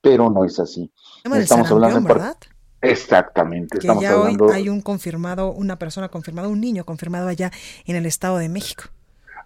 [0.00, 0.92] pero no es así.
[1.24, 2.36] Estamos hablando ¿verdad?
[2.80, 3.78] Exactamente.
[3.78, 7.50] Que ya hoy hay un confirmado, una persona confirmada, un niño confirmado allá
[7.86, 8.84] en el Estado de México.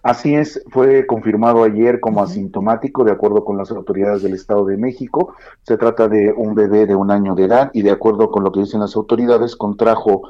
[0.03, 4.75] Así es, fue confirmado ayer como asintomático de acuerdo con las autoridades del Estado de
[4.75, 5.35] México.
[5.61, 8.51] Se trata de un bebé de un año de edad y de acuerdo con lo
[8.51, 10.23] que dicen las autoridades contrajo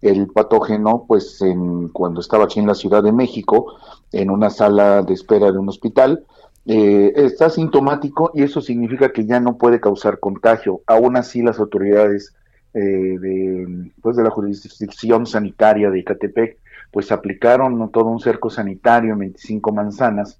[0.00, 3.74] el patógeno, pues en, cuando estaba aquí en la Ciudad de México,
[4.12, 6.24] en una sala de espera de un hospital,
[6.66, 10.82] eh, está sintomático y eso significa que ya no puede causar contagio.
[10.86, 12.34] Aún así, las autoridades
[12.76, 16.58] eh, de, pues de la jurisdicción sanitaria de Icatepec,
[16.90, 20.38] pues aplicaron todo un cerco sanitario en 25 manzanas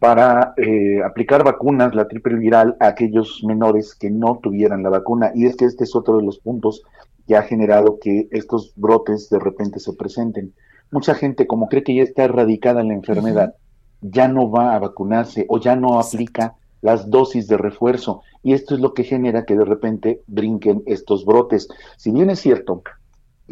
[0.00, 5.30] para eh, aplicar vacunas, la triple viral, a aquellos menores que no tuvieran la vacuna.
[5.32, 6.82] Y es que este es otro de los puntos
[7.28, 10.54] que ha generado que estos brotes de repente se presenten.
[10.90, 13.54] Mucha gente, como cree que ya está erradicada la enfermedad,
[14.00, 16.56] ya no va a vacunarse o ya no aplica
[16.86, 18.22] las dosis de refuerzo.
[18.44, 21.66] Y esto es lo que genera que de repente brinquen estos brotes.
[21.96, 22.84] Si bien es cierto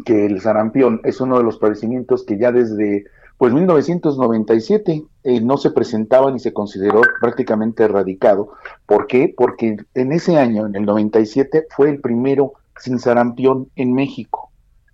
[0.05, 3.03] que el sarampión es uno de los padecimientos que ya desde
[3.37, 8.53] pues 1997 eh, no se presentaba ni se consideró prácticamente erradicado.
[8.85, 9.33] ¿Por qué?
[9.35, 14.49] Porque en ese año, en el 97, fue el primero sin sarampión en México.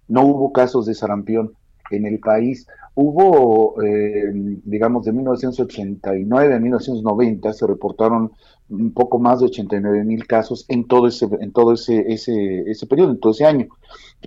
[0.07, 1.53] No hubo casos de sarampión
[1.97, 2.67] en el país.
[2.93, 4.31] Hubo, eh,
[4.65, 8.31] digamos, de 1989 a 1990 se reportaron
[8.69, 12.87] un poco más de 89 mil casos en todo ese en todo ese, ese ese
[12.87, 13.67] periodo, en todo ese año.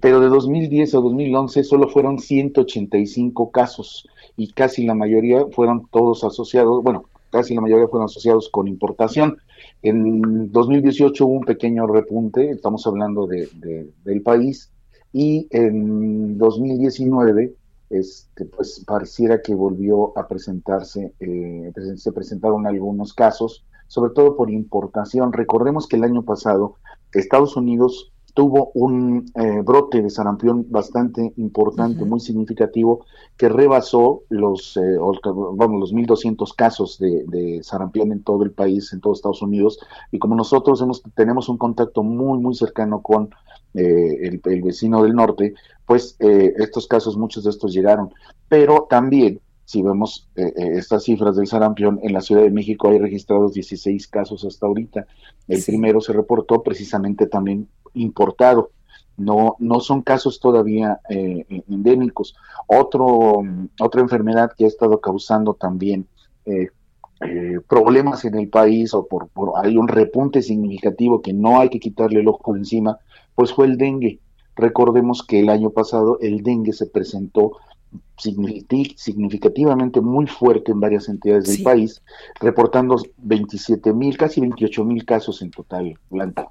[0.01, 6.25] Pero de 2010 a 2011 solo fueron 185 casos y casi la mayoría fueron todos
[6.25, 9.39] asociados, bueno, casi la mayoría fueron asociados con importación.
[9.83, 13.49] En 2018 hubo un pequeño repunte, estamos hablando de,
[14.05, 14.71] del país,
[15.15, 17.55] y en 2019
[17.89, 24.51] este, pues pareciera que volvió a presentarse, eh, se presentaron algunos casos, sobre todo por
[24.51, 25.33] importación.
[25.33, 26.75] Recordemos que el año pasado
[27.13, 33.07] Estados Unidos tuvo un eh, brote de sarampión bastante importante, muy significativo,
[33.37, 34.99] que rebasó los, eh,
[35.55, 39.79] vamos, los 1.200 casos de, de, sarampión en todo el país, en todos Estados Unidos,
[40.11, 43.31] y como nosotros hemos, tenemos un contacto muy, muy cercano con
[43.75, 45.55] eh, el, el, vecino del norte,
[45.87, 48.13] pues estos casos, muchos de estos llegaron,
[48.49, 52.89] pero también si vemos eh, eh, estas cifras del sarampión, en la Ciudad de México
[52.89, 55.07] hay registrados 16 casos hasta ahorita.
[55.49, 58.71] El primero se reportó precisamente también importado.
[59.17, 62.35] No, no son casos todavía eh, endémicos.
[62.67, 63.43] Otro,
[63.81, 66.07] otra enfermedad que ha estado causando también
[67.69, 71.81] problemas en el país o por, por, hay un repunte significativo que no hay que
[71.81, 72.99] quitarle el ojo encima,
[73.35, 74.21] pues fue el dengue.
[74.57, 77.53] Recordemos que el año pasado el dengue se presentó
[78.17, 82.03] significativamente muy fuerte en varias entidades del país,
[82.41, 86.49] reportando 27 mil, casi 28 mil casos en total, Blanca.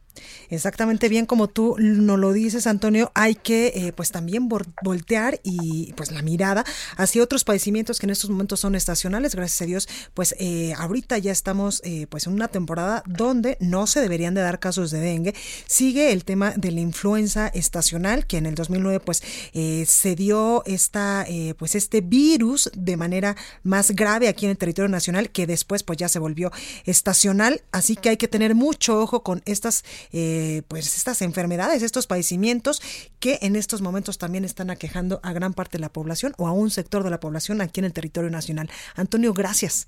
[0.50, 5.94] Exactamente bien como tú nos lo dices, Antonio, hay que eh, pues también voltear y
[5.94, 6.64] pues la mirada
[6.98, 11.18] hacia otros padecimientos que en estos momentos son estacionales, gracias a Dios, pues eh, ahorita
[11.18, 15.00] ya estamos eh, pues en una temporada donde no se deberían de dar casos de
[15.00, 15.34] dengue,
[15.66, 21.26] sigue el tema de la influenza estacional, que en el 2009 pues se dio esta
[21.54, 25.98] pues este virus de manera más grave aquí en el territorio nacional, que después pues
[25.98, 26.52] ya se volvió
[26.86, 32.08] estacional, así que hay que tener mucho ojo con estas eh, pues estas enfermedades, estos
[32.08, 32.82] padecimientos
[33.20, 36.52] que en estos momentos también están aquejando a gran parte de la población o a
[36.52, 38.70] un sector de la población aquí en el territorio nacional.
[38.96, 39.88] Antonio, gracias.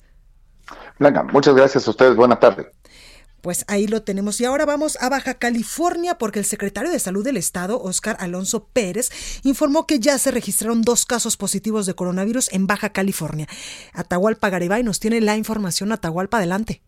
[1.00, 2.16] Blanca, muchas gracias a ustedes.
[2.16, 2.72] Buena tarde.
[3.46, 4.42] Pues ahí lo tenemos.
[4.42, 8.66] Y ahora vamos a Baja California porque el secretario de Salud del Estado, Oscar Alonso
[8.74, 9.12] Pérez,
[9.44, 13.48] informó que ya se registraron dos casos positivos de coronavirus en Baja California.
[13.94, 15.92] Atahualpa Garibay nos tiene la información.
[15.92, 16.82] Atahualpa, adelante.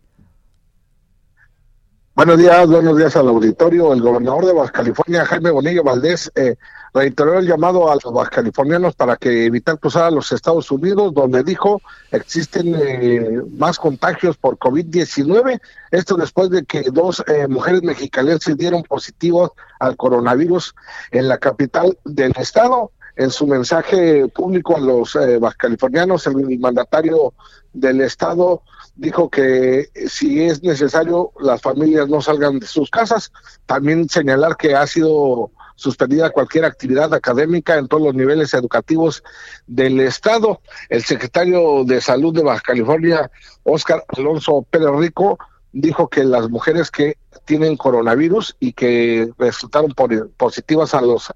[2.18, 3.92] Buenos días, buenos días al auditorio.
[3.92, 6.56] El gobernador de Baja California, Jaime Bonillo Valdés, eh,
[6.92, 11.44] reiteró el llamado a los bajacalifornianos para que evitar cruzar a los Estados Unidos, donde
[11.44, 15.60] dijo existen eh, más contagios por COVID-19.
[15.92, 20.74] Esto después de que dos eh, mujeres mexicanas se dieron positivos al coronavirus
[21.12, 22.90] en la capital del estado.
[23.18, 27.34] En su mensaje público a los eh, el mandatario
[27.72, 28.62] del estado
[28.94, 33.32] dijo que si es necesario las familias no salgan de sus casas.
[33.66, 39.24] También señalar que ha sido suspendida cualquier actividad académica en todos los niveles educativos
[39.66, 40.60] del Estado.
[40.88, 43.28] El secretario de Salud de Baja California,
[43.64, 45.38] Oscar Alonso Pérez Rico,
[45.72, 49.94] dijo que las mujeres que tienen coronavirus y que resultaron
[50.36, 51.32] positivas a los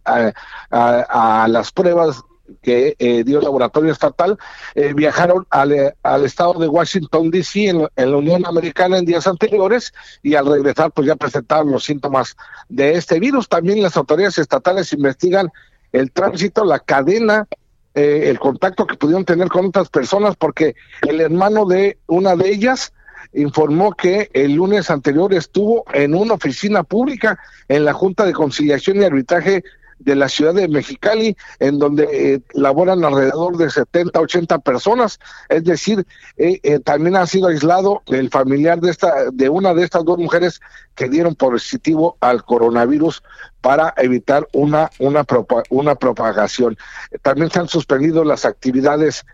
[0.71, 2.23] las pruebas
[2.61, 4.37] que eh, dio el laboratorio estatal,
[4.75, 9.95] eh, viajaron al, al, estado de Washington, D.C., en, la Unión Americana en días anteriores,
[10.23, 12.37] y al regresar, pues ya presentaron los síntomas
[12.69, 13.49] de este virus.
[13.49, 15.51] También las autoridades estatales investigan
[15.93, 17.47] el tránsito, la cadena,
[17.95, 20.75] eh, el contacto que pudieron tener con otras personas, porque
[21.09, 22.93] el hermano de una de ellas
[23.35, 28.99] informó que el lunes anterior estuvo en una oficina pública en la Junta de Conciliación
[28.99, 29.63] y Arbitraje
[30.05, 35.19] de la ciudad de Mexicali, en donde eh, laboran alrededor de 70, 80 personas.
[35.49, 36.05] Es decir,
[36.37, 40.19] eh, eh, también ha sido aislado el familiar de, esta, de una de estas dos
[40.19, 40.61] mujeres
[40.95, 43.23] que dieron positivo al coronavirus
[43.61, 45.25] para evitar una, una,
[45.71, 46.77] una propagación.
[47.23, 49.25] También se han suspendido las actividades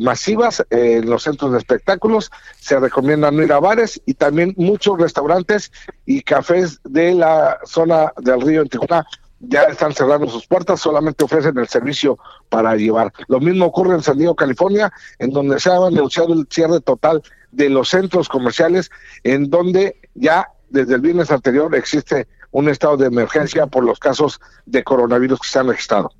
[0.00, 4.98] masivas en los centros de espectáculos, se recomienda no ir a bares y también muchos
[4.98, 5.70] restaurantes
[6.06, 9.06] y cafés de la zona del río en Tijuana
[9.48, 13.12] ya están cerrando sus puertas, solamente ofrecen el servicio para llevar.
[13.28, 17.22] Lo mismo ocurre en San Diego, California, en donde se ha anunciado el cierre total
[17.52, 18.90] de los centros comerciales,
[19.22, 24.40] en donde ya desde el viernes anterior existe un estado de emergencia por los casos
[24.66, 26.10] de coronavirus que se han registrado.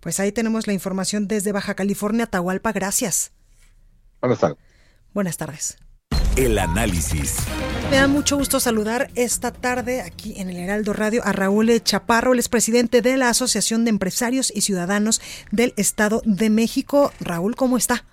[0.00, 2.72] Pues ahí tenemos la información desde Baja California, Tahualpa.
[2.72, 3.32] Gracias.
[4.20, 4.58] Buenas tardes.
[5.14, 5.78] Buenas tardes.
[6.36, 7.38] El análisis.
[7.90, 12.32] Me da mucho gusto saludar esta tarde aquí en el Heraldo Radio a Raúl Chaparro,
[12.32, 15.20] el presidente de la Asociación de Empresarios y Ciudadanos
[15.50, 17.12] del Estado de México.
[17.18, 18.04] Raúl, ¿cómo está?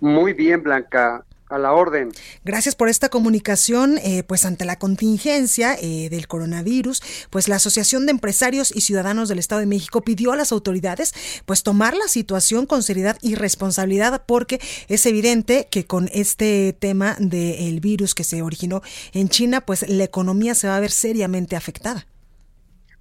[0.00, 2.10] Muy bien, Blanca a la orden.
[2.44, 3.98] Gracias por esta comunicación.
[3.98, 9.28] Eh, pues ante la contingencia eh, del coronavirus, pues la Asociación de Empresarios y Ciudadanos
[9.28, 13.34] del Estado de México pidió a las autoridades pues tomar la situación con seriedad y
[13.34, 18.82] responsabilidad porque es evidente que con este tema del virus que se originó
[19.12, 22.06] en China, pues la economía se va a ver seriamente afectada.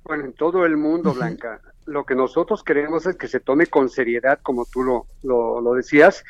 [0.03, 3.89] Bueno, en todo el mundo, Blanca, lo que nosotros queremos es que se tome con
[3.89, 6.23] seriedad, como tú lo, lo, lo decías,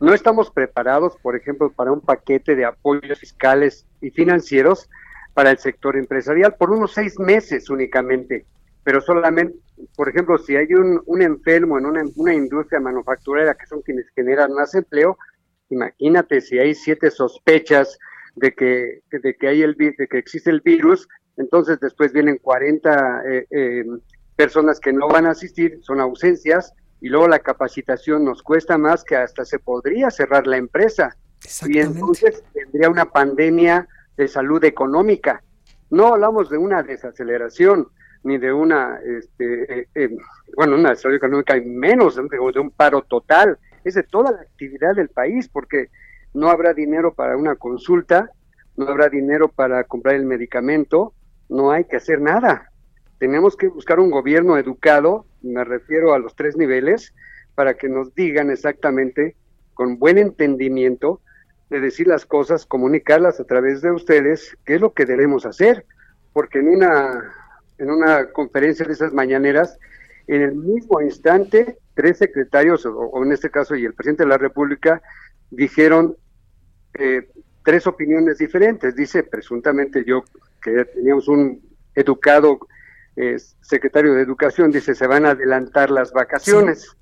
[0.00, 4.88] no estamos preparados, por ejemplo, para un paquete de apoyos fiscales y financieros
[5.34, 8.44] para el sector empresarial por unos seis meses únicamente.
[8.84, 9.58] Pero solamente,
[9.96, 14.52] por ejemplo, si hay un, enfermo en una, una industria manufacturera que son quienes generan
[14.52, 15.18] más empleo,
[15.70, 17.98] imagínate si hay siete sospechas
[18.36, 23.22] de que, de que, hay el, de que existe el virus, entonces después vienen 40
[23.28, 23.84] eh, eh,
[24.36, 26.72] personas que no van a asistir, son ausencias,
[27.06, 31.16] y luego la capacitación nos cuesta más que hasta se podría cerrar la empresa.
[31.68, 33.86] Y entonces tendría una pandemia
[34.16, 35.40] de salud económica.
[35.88, 37.86] No hablamos de una desaceleración
[38.24, 40.16] ni de una, este, eh, eh,
[40.56, 43.56] bueno, una salud económica y menos de, de un paro total.
[43.84, 45.90] Es de toda la actividad del país porque
[46.34, 48.32] no habrá dinero para una consulta,
[48.76, 51.14] no habrá dinero para comprar el medicamento,
[51.48, 52.72] no hay que hacer nada.
[53.18, 57.14] Tenemos que buscar un gobierno educado, me refiero a los tres niveles,
[57.54, 59.36] para que nos digan exactamente,
[59.74, 61.20] con buen entendimiento,
[61.70, 65.84] de decir las cosas, comunicarlas a través de ustedes, qué es lo que debemos hacer,
[66.32, 67.34] porque en una,
[67.78, 69.78] en una conferencia de esas mañaneras,
[70.26, 74.38] en el mismo instante, tres secretarios, o, en este caso y el presidente de la
[74.38, 75.02] República,
[75.50, 76.16] dijeron
[76.94, 77.28] eh,
[77.64, 78.94] tres opiniones diferentes.
[78.94, 80.24] Dice, presuntamente yo,
[80.62, 81.60] que teníamos un
[81.94, 82.58] educado
[83.60, 86.96] secretario de Educación, dice, se van a adelantar las vacaciones.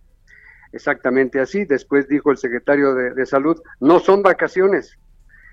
[0.73, 1.65] Exactamente así.
[1.65, 4.99] Después dijo el secretario de, Salud, no son vacaciones.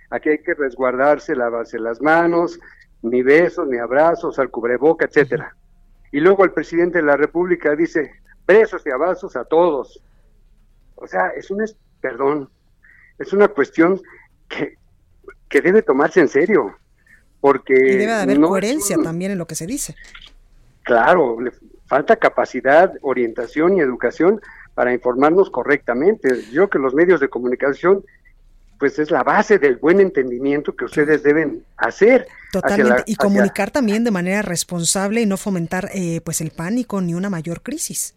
[0.10, 2.60] Aquí hay que resguardarse, lavarse las manos,
[3.02, 5.56] ni besos, ni abrazos, al cubreboca, etcétera.
[6.12, 8.12] Y luego el presidente de la República dice,
[8.46, 10.04] besos y abrazos a todos.
[10.96, 11.64] O sea, es un,
[12.02, 12.50] perdón,
[13.18, 14.02] es una cuestión
[14.50, 14.78] que,
[15.48, 16.76] que debe tomarse en serio.
[17.40, 19.96] Porque y debe haber coherencia también en lo que se dice.
[20.92, 21.54] Claro, le
[21.86, 24.42] falta capacidad, orientación y educación
[24.74, 26.42] para informarnos correctamente.
[26.52, 28.04] Yo creo que los medios de comunicación
[28.78, 32.28] pues es la base del buen entendimiento que ustedes deben hacer.
[32.52, 37.14] Totalmente, y comunicar también de manera responsable y no fomentar eh, pues el pánico ni
[37.14, 38.14] una mayor crisis.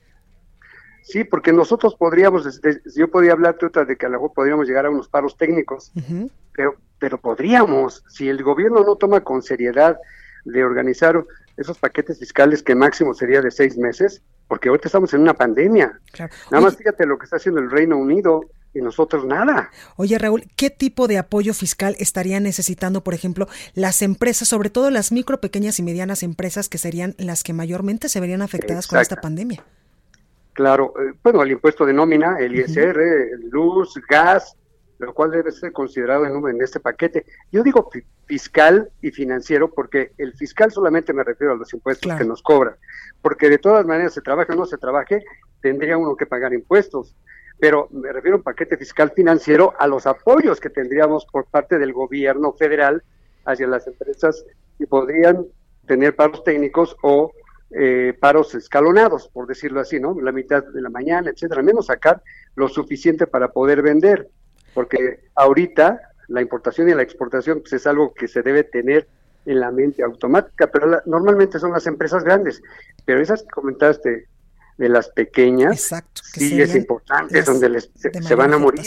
[1.04, 2.60] Sí, porque nosotros podríamos,
[2.96, 5.92] yo podría hablarte otra de que a lo mejor podríamos llegar a unos paros técnicos,
[6.52, 9.96] pero, pero podríamos, si el gobierno no toma con seriedad
[10.44, 11.24] de organizar
[11.56, 16.00] esos paquetes fiscales que máximo sería de seis meses, porque ahorita estamos en una pandemia.
[16.50, 18.42] Nada más fíjate lo que está haciendo el Reino Unido
[18.74, 19.70] y nosotros nada.
[19.96, 24.90] Oye, Raúl, ¿qué tipo de apoyo fiscal estarían necesitando, por ejemplo, las empresas, sobre todo
[24.90, 28.98] las micro, pequeñas y medianas empresas que serían las que mayormente se verían afectadas con
[28.98, 29.64] esta pandemia?
[30.52, 32.98] Claro, eh, bueno, el impuesto de nómina, el ISR,
[33.50, 34.56] luz, gas,
[34.98, 37.24] lo cual debe ser considerado en, este paquete.
[37.50, 37.90] Yo digo
[38.26, 42.76] fiscal y financiero porque el fiscal solamente me refiero a los impuestos que nos cobran,
[43.22, 45.24] porque de todas maneras se trabaje o no se trabaje,
[45.60, 47.14] tendría uno que pagar impuestos.
[47.58, 51.78] Pero me refiero a un paquete fiscal financiero a los apoyos que tendríamos por parte
[51.78, 53.02] del gobierno federal
[53.44, 54.44] hacia las empresas
[54.78, 55.46] que podrían
[55.86, 57.32] tener paros técnicos o
[57.70, 60.16] eh, paros escalonados, por decirlo así, ¿no?
[60.20, 62.22] La mitad de la mañana, etcétera, menos sacar
[62.54, 64.28] lo suficiente para poder vender
[64.74, 69.06] porque ahorita la importación y la exportación pues, es algo que se debe tener
[69.46, 72.62] en la mente automática, pero normalmente son las empresas grandes,
[73.04, 74.26] pero esas que comentaste
[74.78, 78.82] de las pequeñas, sí es importante, es donde les, se, van a morir.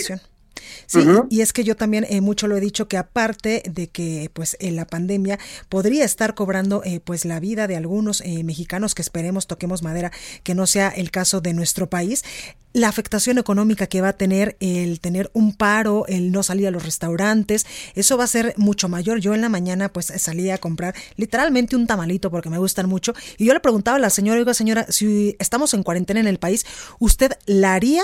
[0.88, 4.31] Sí, y es que yo también eh, mucho lo he dicho que aparte de que
[4.33, 8.95] pues en la pandemia podría estar cobrando eh, pues la vida de algunos eh, mexicanos
[8.95, 10.13] que esperemos toquemos madera
[10.43, 12.23] que no sea el caso de nuestro país,
[12.71, 16.71] la afectación económica que va a tener el tener un paro, el no salir a
[16.71, 17.65] los restaurantes,
[17.95, 19.19] eso va a ser mucho mayor.
[19.19, 23.13] Yo en la mañana pues salí a comprar literalmente un tamalito porque me gustan mucho
[23.38, 26.39] y yo le preguntaba a la señora, oiga señora, si estamos en cuarentena en el
[26.39, 26.65] país,
[26.99, 28.03] ¿usted la haría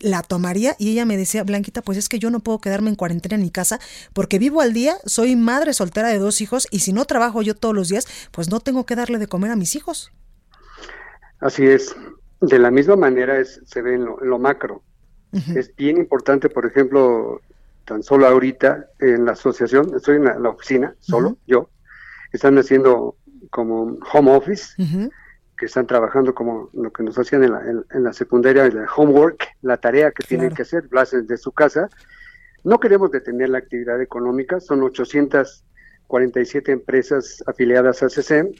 [0.00, 2.96] la tomaría y ella me decía, Blanquita, pues es que yo no puedo quedarme en
[2.96, 3.80] cuarentena en mi casa
[4.12, 7.54] porque vivo al día, soy madre soltera de dos hijos y si no trabajo yo
[7.54, 10.12] todos los días, pues no tengo que darle de comer a mis hijos.
[11.40, 11.94] Así es.
[12.40, 14.82] De la misma manera es, se ve en lo, macro.
[15.54, 17.42] Es bien importante, por ejemplo,
[17.84, 21.68] tan solo ahorita en la asociación, estoy en la, oficina, solo yo,
[22.32, 23.16] están haciendo
[23.50, 24.74] como home office
[25.58, 29.48] que están trabajando como lo que nos hacían en la, en, la secundaria, el homework,
[29.62, 31.88] la tarea que tienen que hacer, de su casa.
[32.62, 38.52] No queremos detener la actividad económica, son 847 empresas afiliadas a CESEM,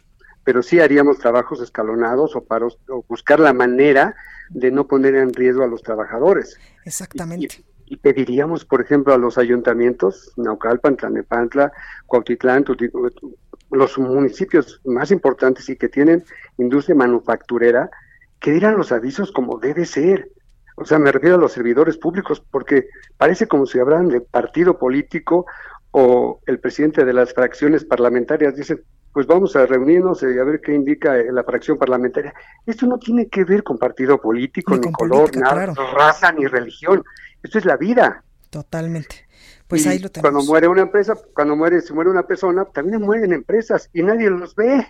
[0.45, 4.17] pero sí haríamos trabajos escalonados o, paros, o buscar la manera
[4.51, 6.59] de no poner en riesgo a los trabajadores.
[6.85, 7.65] Exactamente.
[7.87, 11.73] Y, pediríamos, por ejemplo, a los ayuntamientos, Naucalpan, Tlanepantla,
[12.07, 12.65] Cuautitlán,
[13.71, 16.25] los municipios más importantes y que tienen
[16.57, 17.91] industria manufacturera,
[18.41, 20.31] que dieran los avisos como debe ser.
[20.77, 24.79] O sea, me refiero a los servidores públicos, porque parece como si hablan de partido
[24.79, 25.47] político
[25.91, 30.61] o el presidente de las fracciones parlamentarias dicen, pues vamos a reunirnos y a ver
[30.61, 32.33] qué indica la fracción parlamentaria.
[32.67, 37.03] Esto no tiene que ver con partido político, ni, color, nada, raza, ni religión.
[37.43, 38.23] Esto es la vida.
[38.51, 39.28] Totalmente.
[39.69, 40.33] Pues ahí lo tenemos.
[40.33, 44.31] Cuando muere una empresa, cuando muere, se muere una persona, también mueren empresas y nadie
[44.31, 44.87] los ve.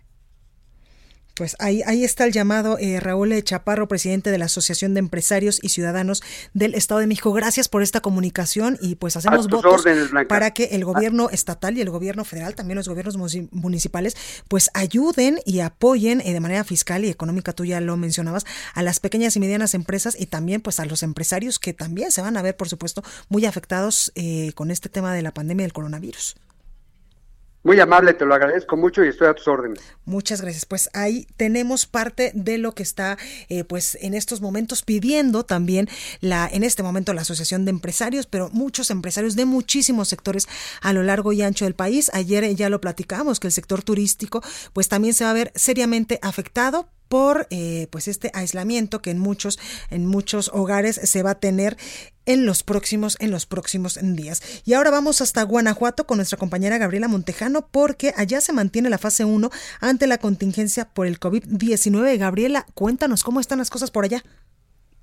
[1.39, 5.61] Pues ahí, ahí está el llamado eh, Raúl Chaparro, presidente de la Asociación de Empresarios
[5.63, 6.21] y Ciudadanos
[6.53, 7.33] del Estado de México.
[7.33, 9.85] Gracias por esta comunicación y pues hacemos votos
[10.29, 13.17] para que el gobierno estatal y el gobierno federal, también los gobiernos
[13.53, 14.17] municipales,
[14.49, 18.83] pues ayuden y apoyen eh, de manera fiscal y económica, tú ya lo mencionabas, a
[18.83, 22.37] las pequeñas y medianas empresas y también pues a los empresarios que también se van
[22.37, 26.35] a ver, por supuesto, muy afectados eh, con este tema de la pandemia del coronavirus.
[27.69, 29.81] Muy amable, te lo agradezco mucho y estoy a tus órdenes.
[30.07, 30.65] Muchas gracias.
[30.65, 33.19] Pues ahí tenemos parte de lo que está,
[33.51, 35.87] eh, pues en estos momentos pidiendo también
[36.23, 40.49] la, en este momento la Asociación de Empresarios, pero muchos empresarios de muchísimos sectores
[40.81, 42.11] a lo largo y ancho del país.
[42.15, 44.43] Ayer ya lo platicamos que el sector turístico,
[44.73, 49.19] pues también se va a ver seriamente afectado por eh, pues este aislamiento que en
[49.19, 49.59] muchos
[49.91, 51.77] en muchos hogares se va a tener
[52.27, 54.63] en los próximos en los próximos días.
[54.65, 58.99] Y ahora vamos hasta Guanajuato con nuestra compañera Gabriela Montejano porque allá se mantiene la
[58.99, 59.51] fase 1
[59.81, 62.19] ante la contingencia por el COVID-19.
[62.19, 64.23] Gabriela, cuéntanos cómo están las cosas por allá.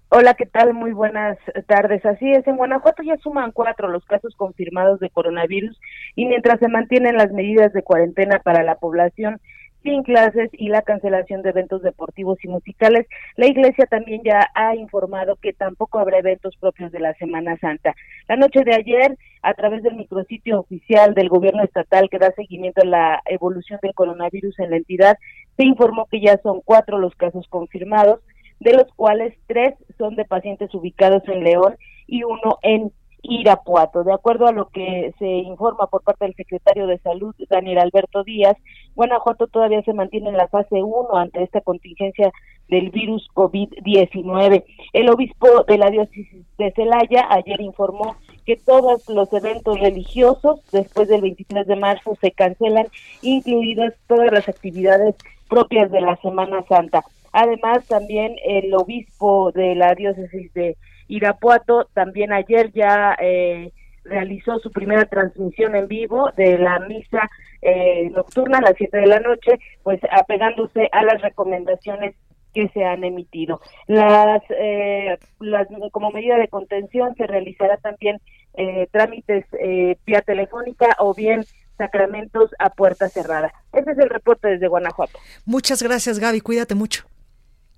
[0.09, 0.73] Hola, ¿qué tal?
[0.73, 1.37] Muy buenas
[1.67, 2.05] tardes.
[2.05, 5.77] Así es, en Guanajuato ya suman cuatro los casos confirmados de coronavirus
[6.15, 9.41] y mientras se mantienen las medidas de cuarentena para la población,
[9.85, 13.05] sin clases y la cancelación de eventos deportivos y musicales.
[13.37, 17.95] La Iglesia también ya ha informado que tampoco habrá eventos propios de la Semana Santa.
[18.27, 22.81] La noche de ayer, a través del micrositio oficial del gobierno estatal que da seguimiento
[22.81, 25.17] a la evolución del coronavirus en la entidad,
[25.55, 28.21] se informó que ya son cuatro los casos confirmados,
[28.59, 31.75] de los cuales tres son de pacientes ubicados en León
[32.07, 32.91] y uno en
[33.29, 34.03] Irapuato.
[34.03, 38.23] De acuerdo a lo que se informa por parte del secretario de Salud, Daniel Alberto
[38.23, 38.57] Díaz,
[38.95, 42.31] Guanajuato todavía se mantiene en la fase 1 ante esta contingencia
[42.67, 44.63] del virus COVID-19.
[44.93, 48.15] El obispo de la diócesis de Celaya ayer informó
[48.45, 52.87] que todos los eventos religiosos después del 23 de marzo se cancelan,
[53.21, 55.15] incluidas todas las actividades
[55.49, 57.03] propias de la Semana Santa.
[57.31, 63.71] Además, también el obispo de la diócesis de Irapuato también ayer ya eh,
[64.03, 67.29] realizó su primera transmisión en vivo de la misa
[67.61, 72.15] eh, nocturna a las 7 de la noche, pues apegándose a las recomendaciones
[72.55, 73.61] que se han emitido.
[73.87, 78.21] Las, eh, las como medida de contención se realizará también
[78.53, 81.45] eh, trámites eh, vía telefónica o bien
[81.77, 83.53] sacramentos a puerta cerrada.
[83.73, 85.19] Ese es el reporte desde Guanajuato.
[85.45, 86.39] Muchas gracias, Gaby.
[86.39, 87.05] Cuídate mucho.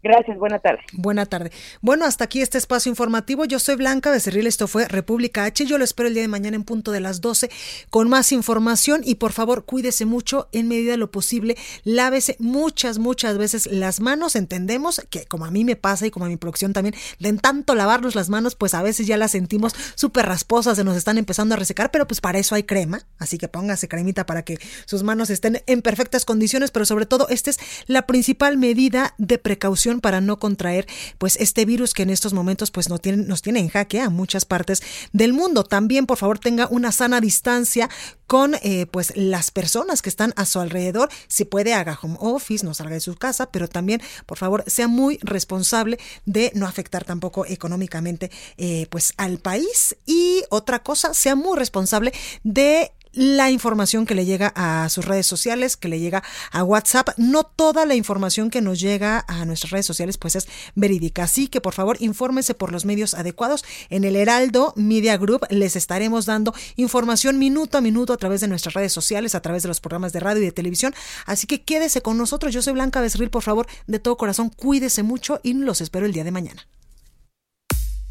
[0.04, 0.80] Gracias, buena tarde.
[0.94, 1.52] Buena tarde.
[1.82, 3.46] Bueno, hasta aquí este espacio informativo.
[3.46, 5.66] Yo soy Blanca Becerril, esto fue República H.
[5.66, 7.50] Yo lo espero el día de mañana en punto de las 12
[7.90, 11.58] con más información y por favor cuídese mucho en medida de lo posible.
[11.84, 14.36] Lávese muchas, muchas veces las manos.
[14.36, 17.40] Entendemos que como a mí me pasa y como a mi producción también, de en
[17.40, 21.18] tanto lavarnos las manos, pues a veces ya las sentimos súper rasposas, se nos están
[21.18, 23.02] empezando a resecar, pero pues para eso hay crema.
[23.18, 27.28] Así que póngase cremita para que sus manos estén en perfectas condiciones, pero sobre todo
[27.30, 32.10] esta es la principal medida de precaución para no contraer pues este virus que en
[32.10, 34.82] estos momentos pues no nos tiene en jaque a muchas partes
[35.14, 35.64] del mundo.
[35.64, 37.90] También por favor tenga una sana distancia
[38.28, 41.10] con eh, pues las personas que están a su alrededor.
[41.28, 44.88] Si puede haga home office, no salga de su casa, pero también por favor sea
[44.88, 51.36] muy responsable de no afectar tampoco económicamente eh, pues al país y otra cosa sea
[51.36, 52.14] muy responsable
[52.44, 57.10] de la información que le llega a sus redes sociales, que le llega a WhatsApp.
[57.18, 61.24] No toda la información que nos llega a nuestras redes sociales pues es verídica.
[61.24, 63.66] Así que por favor infórmese por los medios adecuados.
[63.90, 68.48] En el Heraldo Media Group les estaremos dando información minuto a minuto a través de
[68.48, 70.94] nuestras redes sociales, a través de los programas de radio y de televisión.
[71.26, 72.54] Así que quédese con nosotros.
[72.54, 76.14] Yo soy Blanca Becerril, por favor, de todo corazón, cuídese mucho y los espero el
[76.14, 76.68] día de mañana.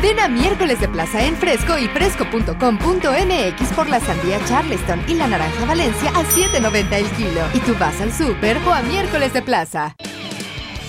[0.00, 5.26] Ven a miércoles de plaza en Fresco y fresco.com.mx por la sandía Charleston y la
[5.26, 7.40] naranja Valencia a 7.90 el kilo.
[7.52, 9.96] Y tú vas al súper o a miércoles de plaza.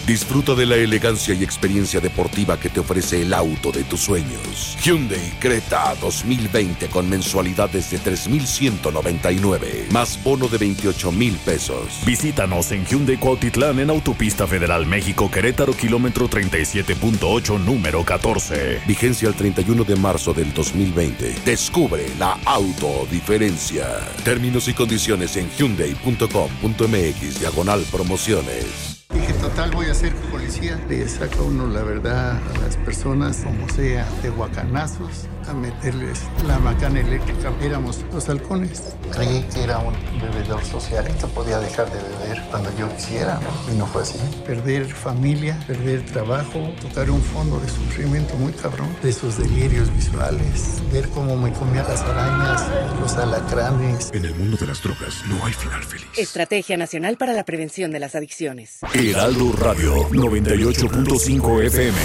[0.10, 4.76] Disfruta de la elegancia y experiencia deportiva que te ofrece el auto de tus sueños.
[4.84, 12.00] Hyundai Creta 2020 con mensualidades de 3,199 más bono de 28 mil pesos.
[12.08, 18.82] Visítanos en Hyundai Cuautitlán en Autopista Federal México Querétaro kilómetro 37.8 número 14.
[18.88, 21.36] Vigencia el 31 de marzo del 2020.
[21.46, 24.00] Descubre la autodiferencia.
[24.24, 28.99] Términos y condiciones en hyundai.com.mx diagonal promociones.
[29.12, 30.80] Dije, total, voy a ser policía.
[30.88, 36.60] Le saca uno la verdad a las personas, como sea, de guacanazos, a meterles la
[36.60, 37.52] macana eléctrica.
[37.60, 38.96] Éramos los halcones.
[39.12, 41.08] Creí que era un bebedor social.
[41.08, 43.74] Esto podía dejar de beber cuando yo quisiera, ¿no?
[43.74, 44.20] Y no fue así.
[44.46, 50.84] Perder familia, perder trabajo, tocar un fondo de sufrimiento muy cabrón, de esos delirios visuales,
[50.94, 52.64] ver cómo me comía las arañas,
[53.00, 54.12] los alacranes.
[54.14, 56.06] En el mundo de las drogas no hay final feliz.
[56.16, 58.78] Estrategia Nacional para la Prevención de las Adicciones.
[59.00, 61.98] Heraldo Radio 98.5 FM.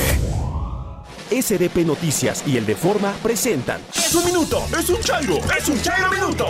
[1.28, 3.80] SDP Noticias y el de Forma presentan.
[3.92, 4.64] ¡Es un minuto!
[4.78, 5.38] ¡Es un chairo!
[5.58, 6.46] ¡Es un chairo minuto!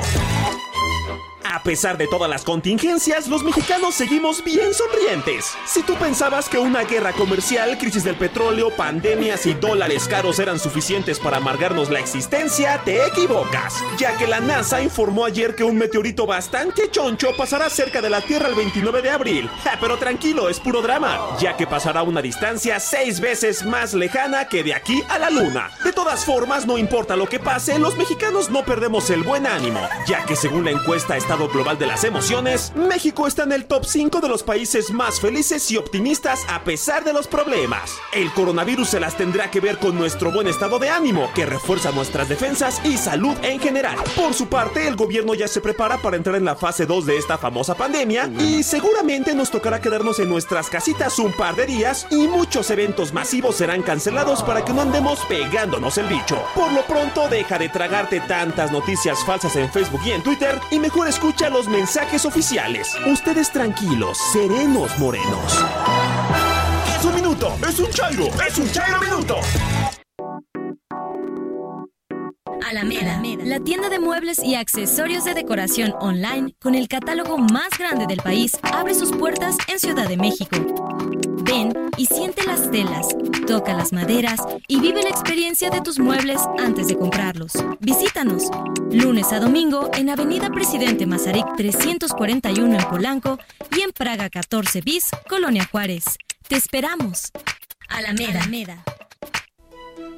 [1.44, 5.52] A pesar de todas las contingencias, los mexicanos seguimos bien sonrientes.
[5.66, 10.58] Si tú pensabas que una guerra comercial, crisis del petróleo, pandemias y dólares caros eran
[10.58, 13.84] suficientes para amargarnos la existencia, te equivocas.
[13.98, 18.22] Ya que la NASA informó ayer que un meteorito bastante choncho pasará cerca de la
[18.22, 19.50] Tierra el 29 de abril.
[19.80, 24.64] Pero tranquilo, es puro drama, ya que pasará una distancia seis veces más lejana que
[24.64, 25.70] de aquí a la Luna.
[25.84, 29.86] De todas formas, no importa lo que pase, los mexicanos no perdemos el buen ánimo,
[30.06, 34.20] ya que según la encuesta Global de las Emociones, México está en el top 5
[34.20, 37.98] de los países más felices y optimistas a pesar de los problemas.
[38.12, 41.90] El coronavirus se las tendrá que ver con nuestro buen estado de ánimo, que refuerza
[41.90, 43.96] nuestras defensas y salud en general.
[44.14, 47.16] Por su parte, el gobierno ya se prepara para entrar en la fase 2 de
[47.16, 52.06] esta famosa pandemia y seguramente nos tocará quedarnos en nuestras casitas un par de días
[52.12, 56.40] y muchos eventos masivos serán cancelados para que no andemos pegándonos el bicho.
[56.54, 60.78] Por lo pronto, deja de tragarte tantas noticias falsas en Facebook y en Twitter y
[60.78, 62.94] mejor escucha los mensajes oficiales.
[63.06, 65.64] Ustedes tranquilos, serenos, morenos.
[66.98, 67.56] ¡Es un minuto!
[67.66, 68.26] ¡Es un chairo!
[68.46, 69.36] ¡Es un chairo minuto!
[72.68, 78.06] Alameda, la tienda de muebles y accesorios de decoración online con el catálogo más grande
[78.06, 80.56] del país, abre sus puertas en Ciudad de México.
[81.44, 83.08] Ven y siente las telas,
[83.46, 87.52] toca las maderas y vive la experiencia de tus muebles antes de comprarlos.
[87.80, 88.44] Visítanos
[88.90, 93.38] lunes a domingo en Avenida Presidente Mazarik 341 en Polanco
[93.76, 96.04] y en Praga 14 bis, Colonia Juárez.
[96.48, 97.30] Te esperamos.
[97.88, 98.40] Alameda.
[98.40, 98.84] Alameda.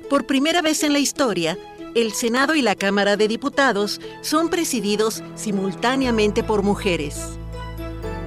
[0.09, 1.59] Por primera vez en la historia,
[1.97, 7.39] el Senado y la Cámara de Diputados son presididos simultáneamente por mujeres.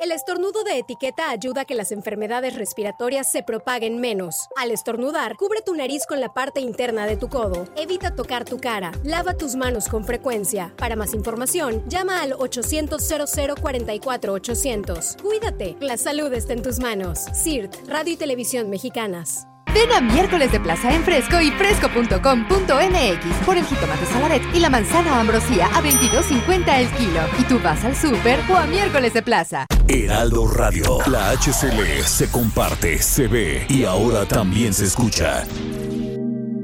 [0.00, 4.48] El estornudo de etiqueta ayuda a que las enfermedades respiratorias se propaguen menos.
[4.56, 7.66] Al estornudar, cubre tu nariz con la parte interna de tu codo.
[7.76, 8.92] Evita tocar tu cara.
[9.02, 10.72] Lava tus manos con frecuencia.
[10.76, 15.20] Para más información, llama al 800-0044-800.
[15.20, 17.24] Cuídate, la salud está en tus manos.
[17.34, 19.48] CIRT, Radio y Televisión Mexicanas.
[19.78, 24.70] Ven a miércoles de plaza en Fresco y fresco.com.mx por el jitomate saladet y la
[24.70, 27.20] manzana ambrosía a 22.50 el kilo.
[27.38, 29.66] Y tú vas al súper o a miércoles de plaza.
[29.86, 35.44] Heraldo Radio, la HCL se comparte, se ve y ahora también se escucha.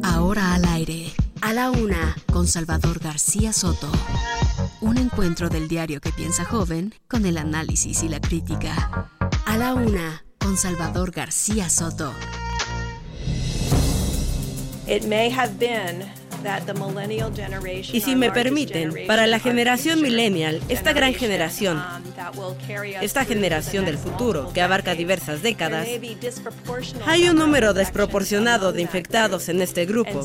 [0.02, 3.92] Ahora al aire, a la una, con Salvador García Soto.
[4.80, 9.08] Un encuentro del diario que piensa joven con el análisis y la crítica.
[9.46, 12.12] A la una, con Salvador García Soto.
[17.92, 21.82] Y si me permiten, para la generación millennial, esta gran generación,
[23.00, 25.88] esta generación del futuro, que abarca diversas décadas,
[27.06, 30.22] hay un número desproporcionado de infectados en este grupo.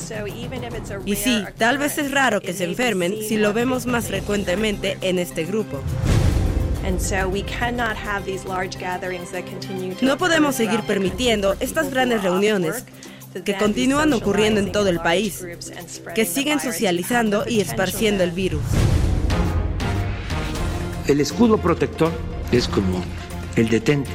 [1.06, 5.20] Y sí, tal vez es raro que se enfermen si lo vemos más frecuentemente en
[5.20, 5.82] este grupo.
[10.02, 12.86] No podemos seguir permitiendo estas grandes reuniones
[13.44, 15.46] que continúan ocurriendo en todo el país,
[16.16, 18.62] que siguen socializando y esparciendo el virus.
[21.08, 22.12] El escudo protector
[22.52, 23.02] es como
[23.56, 24.12] el detente.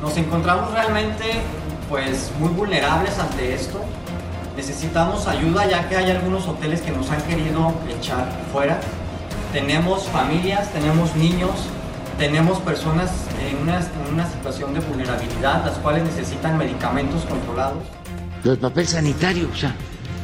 [0.00, 1.24] Nos encontramos realmente
[1.88, 3.80] pues muy vulnerables ante esto.
[4.56, 8.80] Necesitamos ayuda ya que hay algunos hoteles que nos han querido echar fuera.
[9.52, 11.50] Tenemos familias, tenemos niños,
[12.18, 13.10] tenemos personas
[13.40, 17.84] en una, situación de vulnerabilidad, las cuales necesitan medicamentos controlados.
[18.44, 19.74] El papel sanitario, o sea,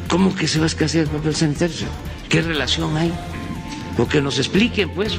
[0.09, 1.87] ¿cómo que se va a escasear el papel sanitario?
[2.29, 3.13] ¿Qué relación hay?
[3.99, 5.19] O que nos expliquen, pues.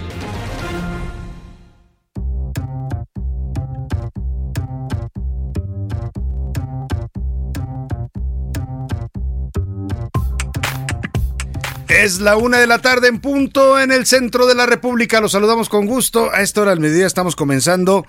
[12.03, 15.21] Es la una de la tarde en punto en el centro de la República.
[15.21, 16.33] Los saludamos con gusto.
[16.33, 18.05] A esta hora del mediodía estamos comenzando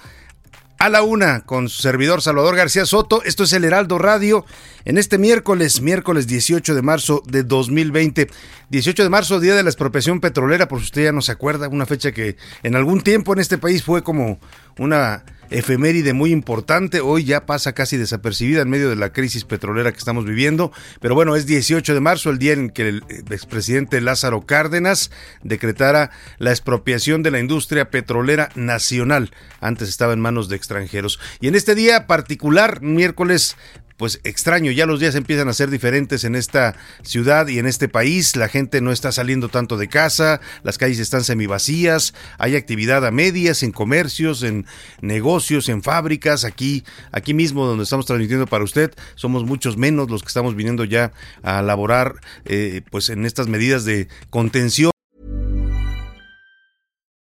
[0.81, 3.23] a la una con su servidor Salvador García Soto.
[3.23, 4.47] Esto es el Heraldo Radio
[4.85, 8.29] en este miércoles, miércoles 18 de marzo de 2020.
[8.69, 11.69] 18 de marzo, día de la expropiación petrolera, por si usted ya no se acuerda,
[11.69, 14.41] una fecha que en algún tiempo en este país fue como
[14.77, 17.01] una efeméride muy importante.
[17.01, 20.73] Hoy ya pasa casi desapercibida en medio de la crisis petrolera que estamos viviendo.
[21.01, 25.11] Pero bueno, es 18 de marzo, el día en que el expresidente Lázaro Cárdenas
[25.43, 29.31] decretara la expropiación de la industria petrolera nacional.
[29.61, 31.19] Antes estaba en manos de extranjeros.
[31.41, 33.57] Y en este día particular, miércoles
[33.97, 37.89] pues extraño, ya los días empiezan a ser diferentes en esta ciudad y en este
[37.89, 43.07] país, la gente no está saliendo tanto de casa, las calles están semivacías, hay actividad
[43.07, 44.67] a medias en comercios, en
[45.01, 50.23] negocios, en fábricas, aquí, aquí mismo donde estamos transmitiendo para usted, somos muchos menos los
[50.23, 54.91] que estamos viniendo ya a laborar eh, pues en estas medidas de contención.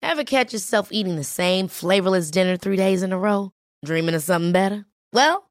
[0.03, 3.51] Ever catch yourself eating the same flavorless dinner three days in a row?
[3.85, 4.87] Dreaming of something better?
[5.13, 5.51] Well,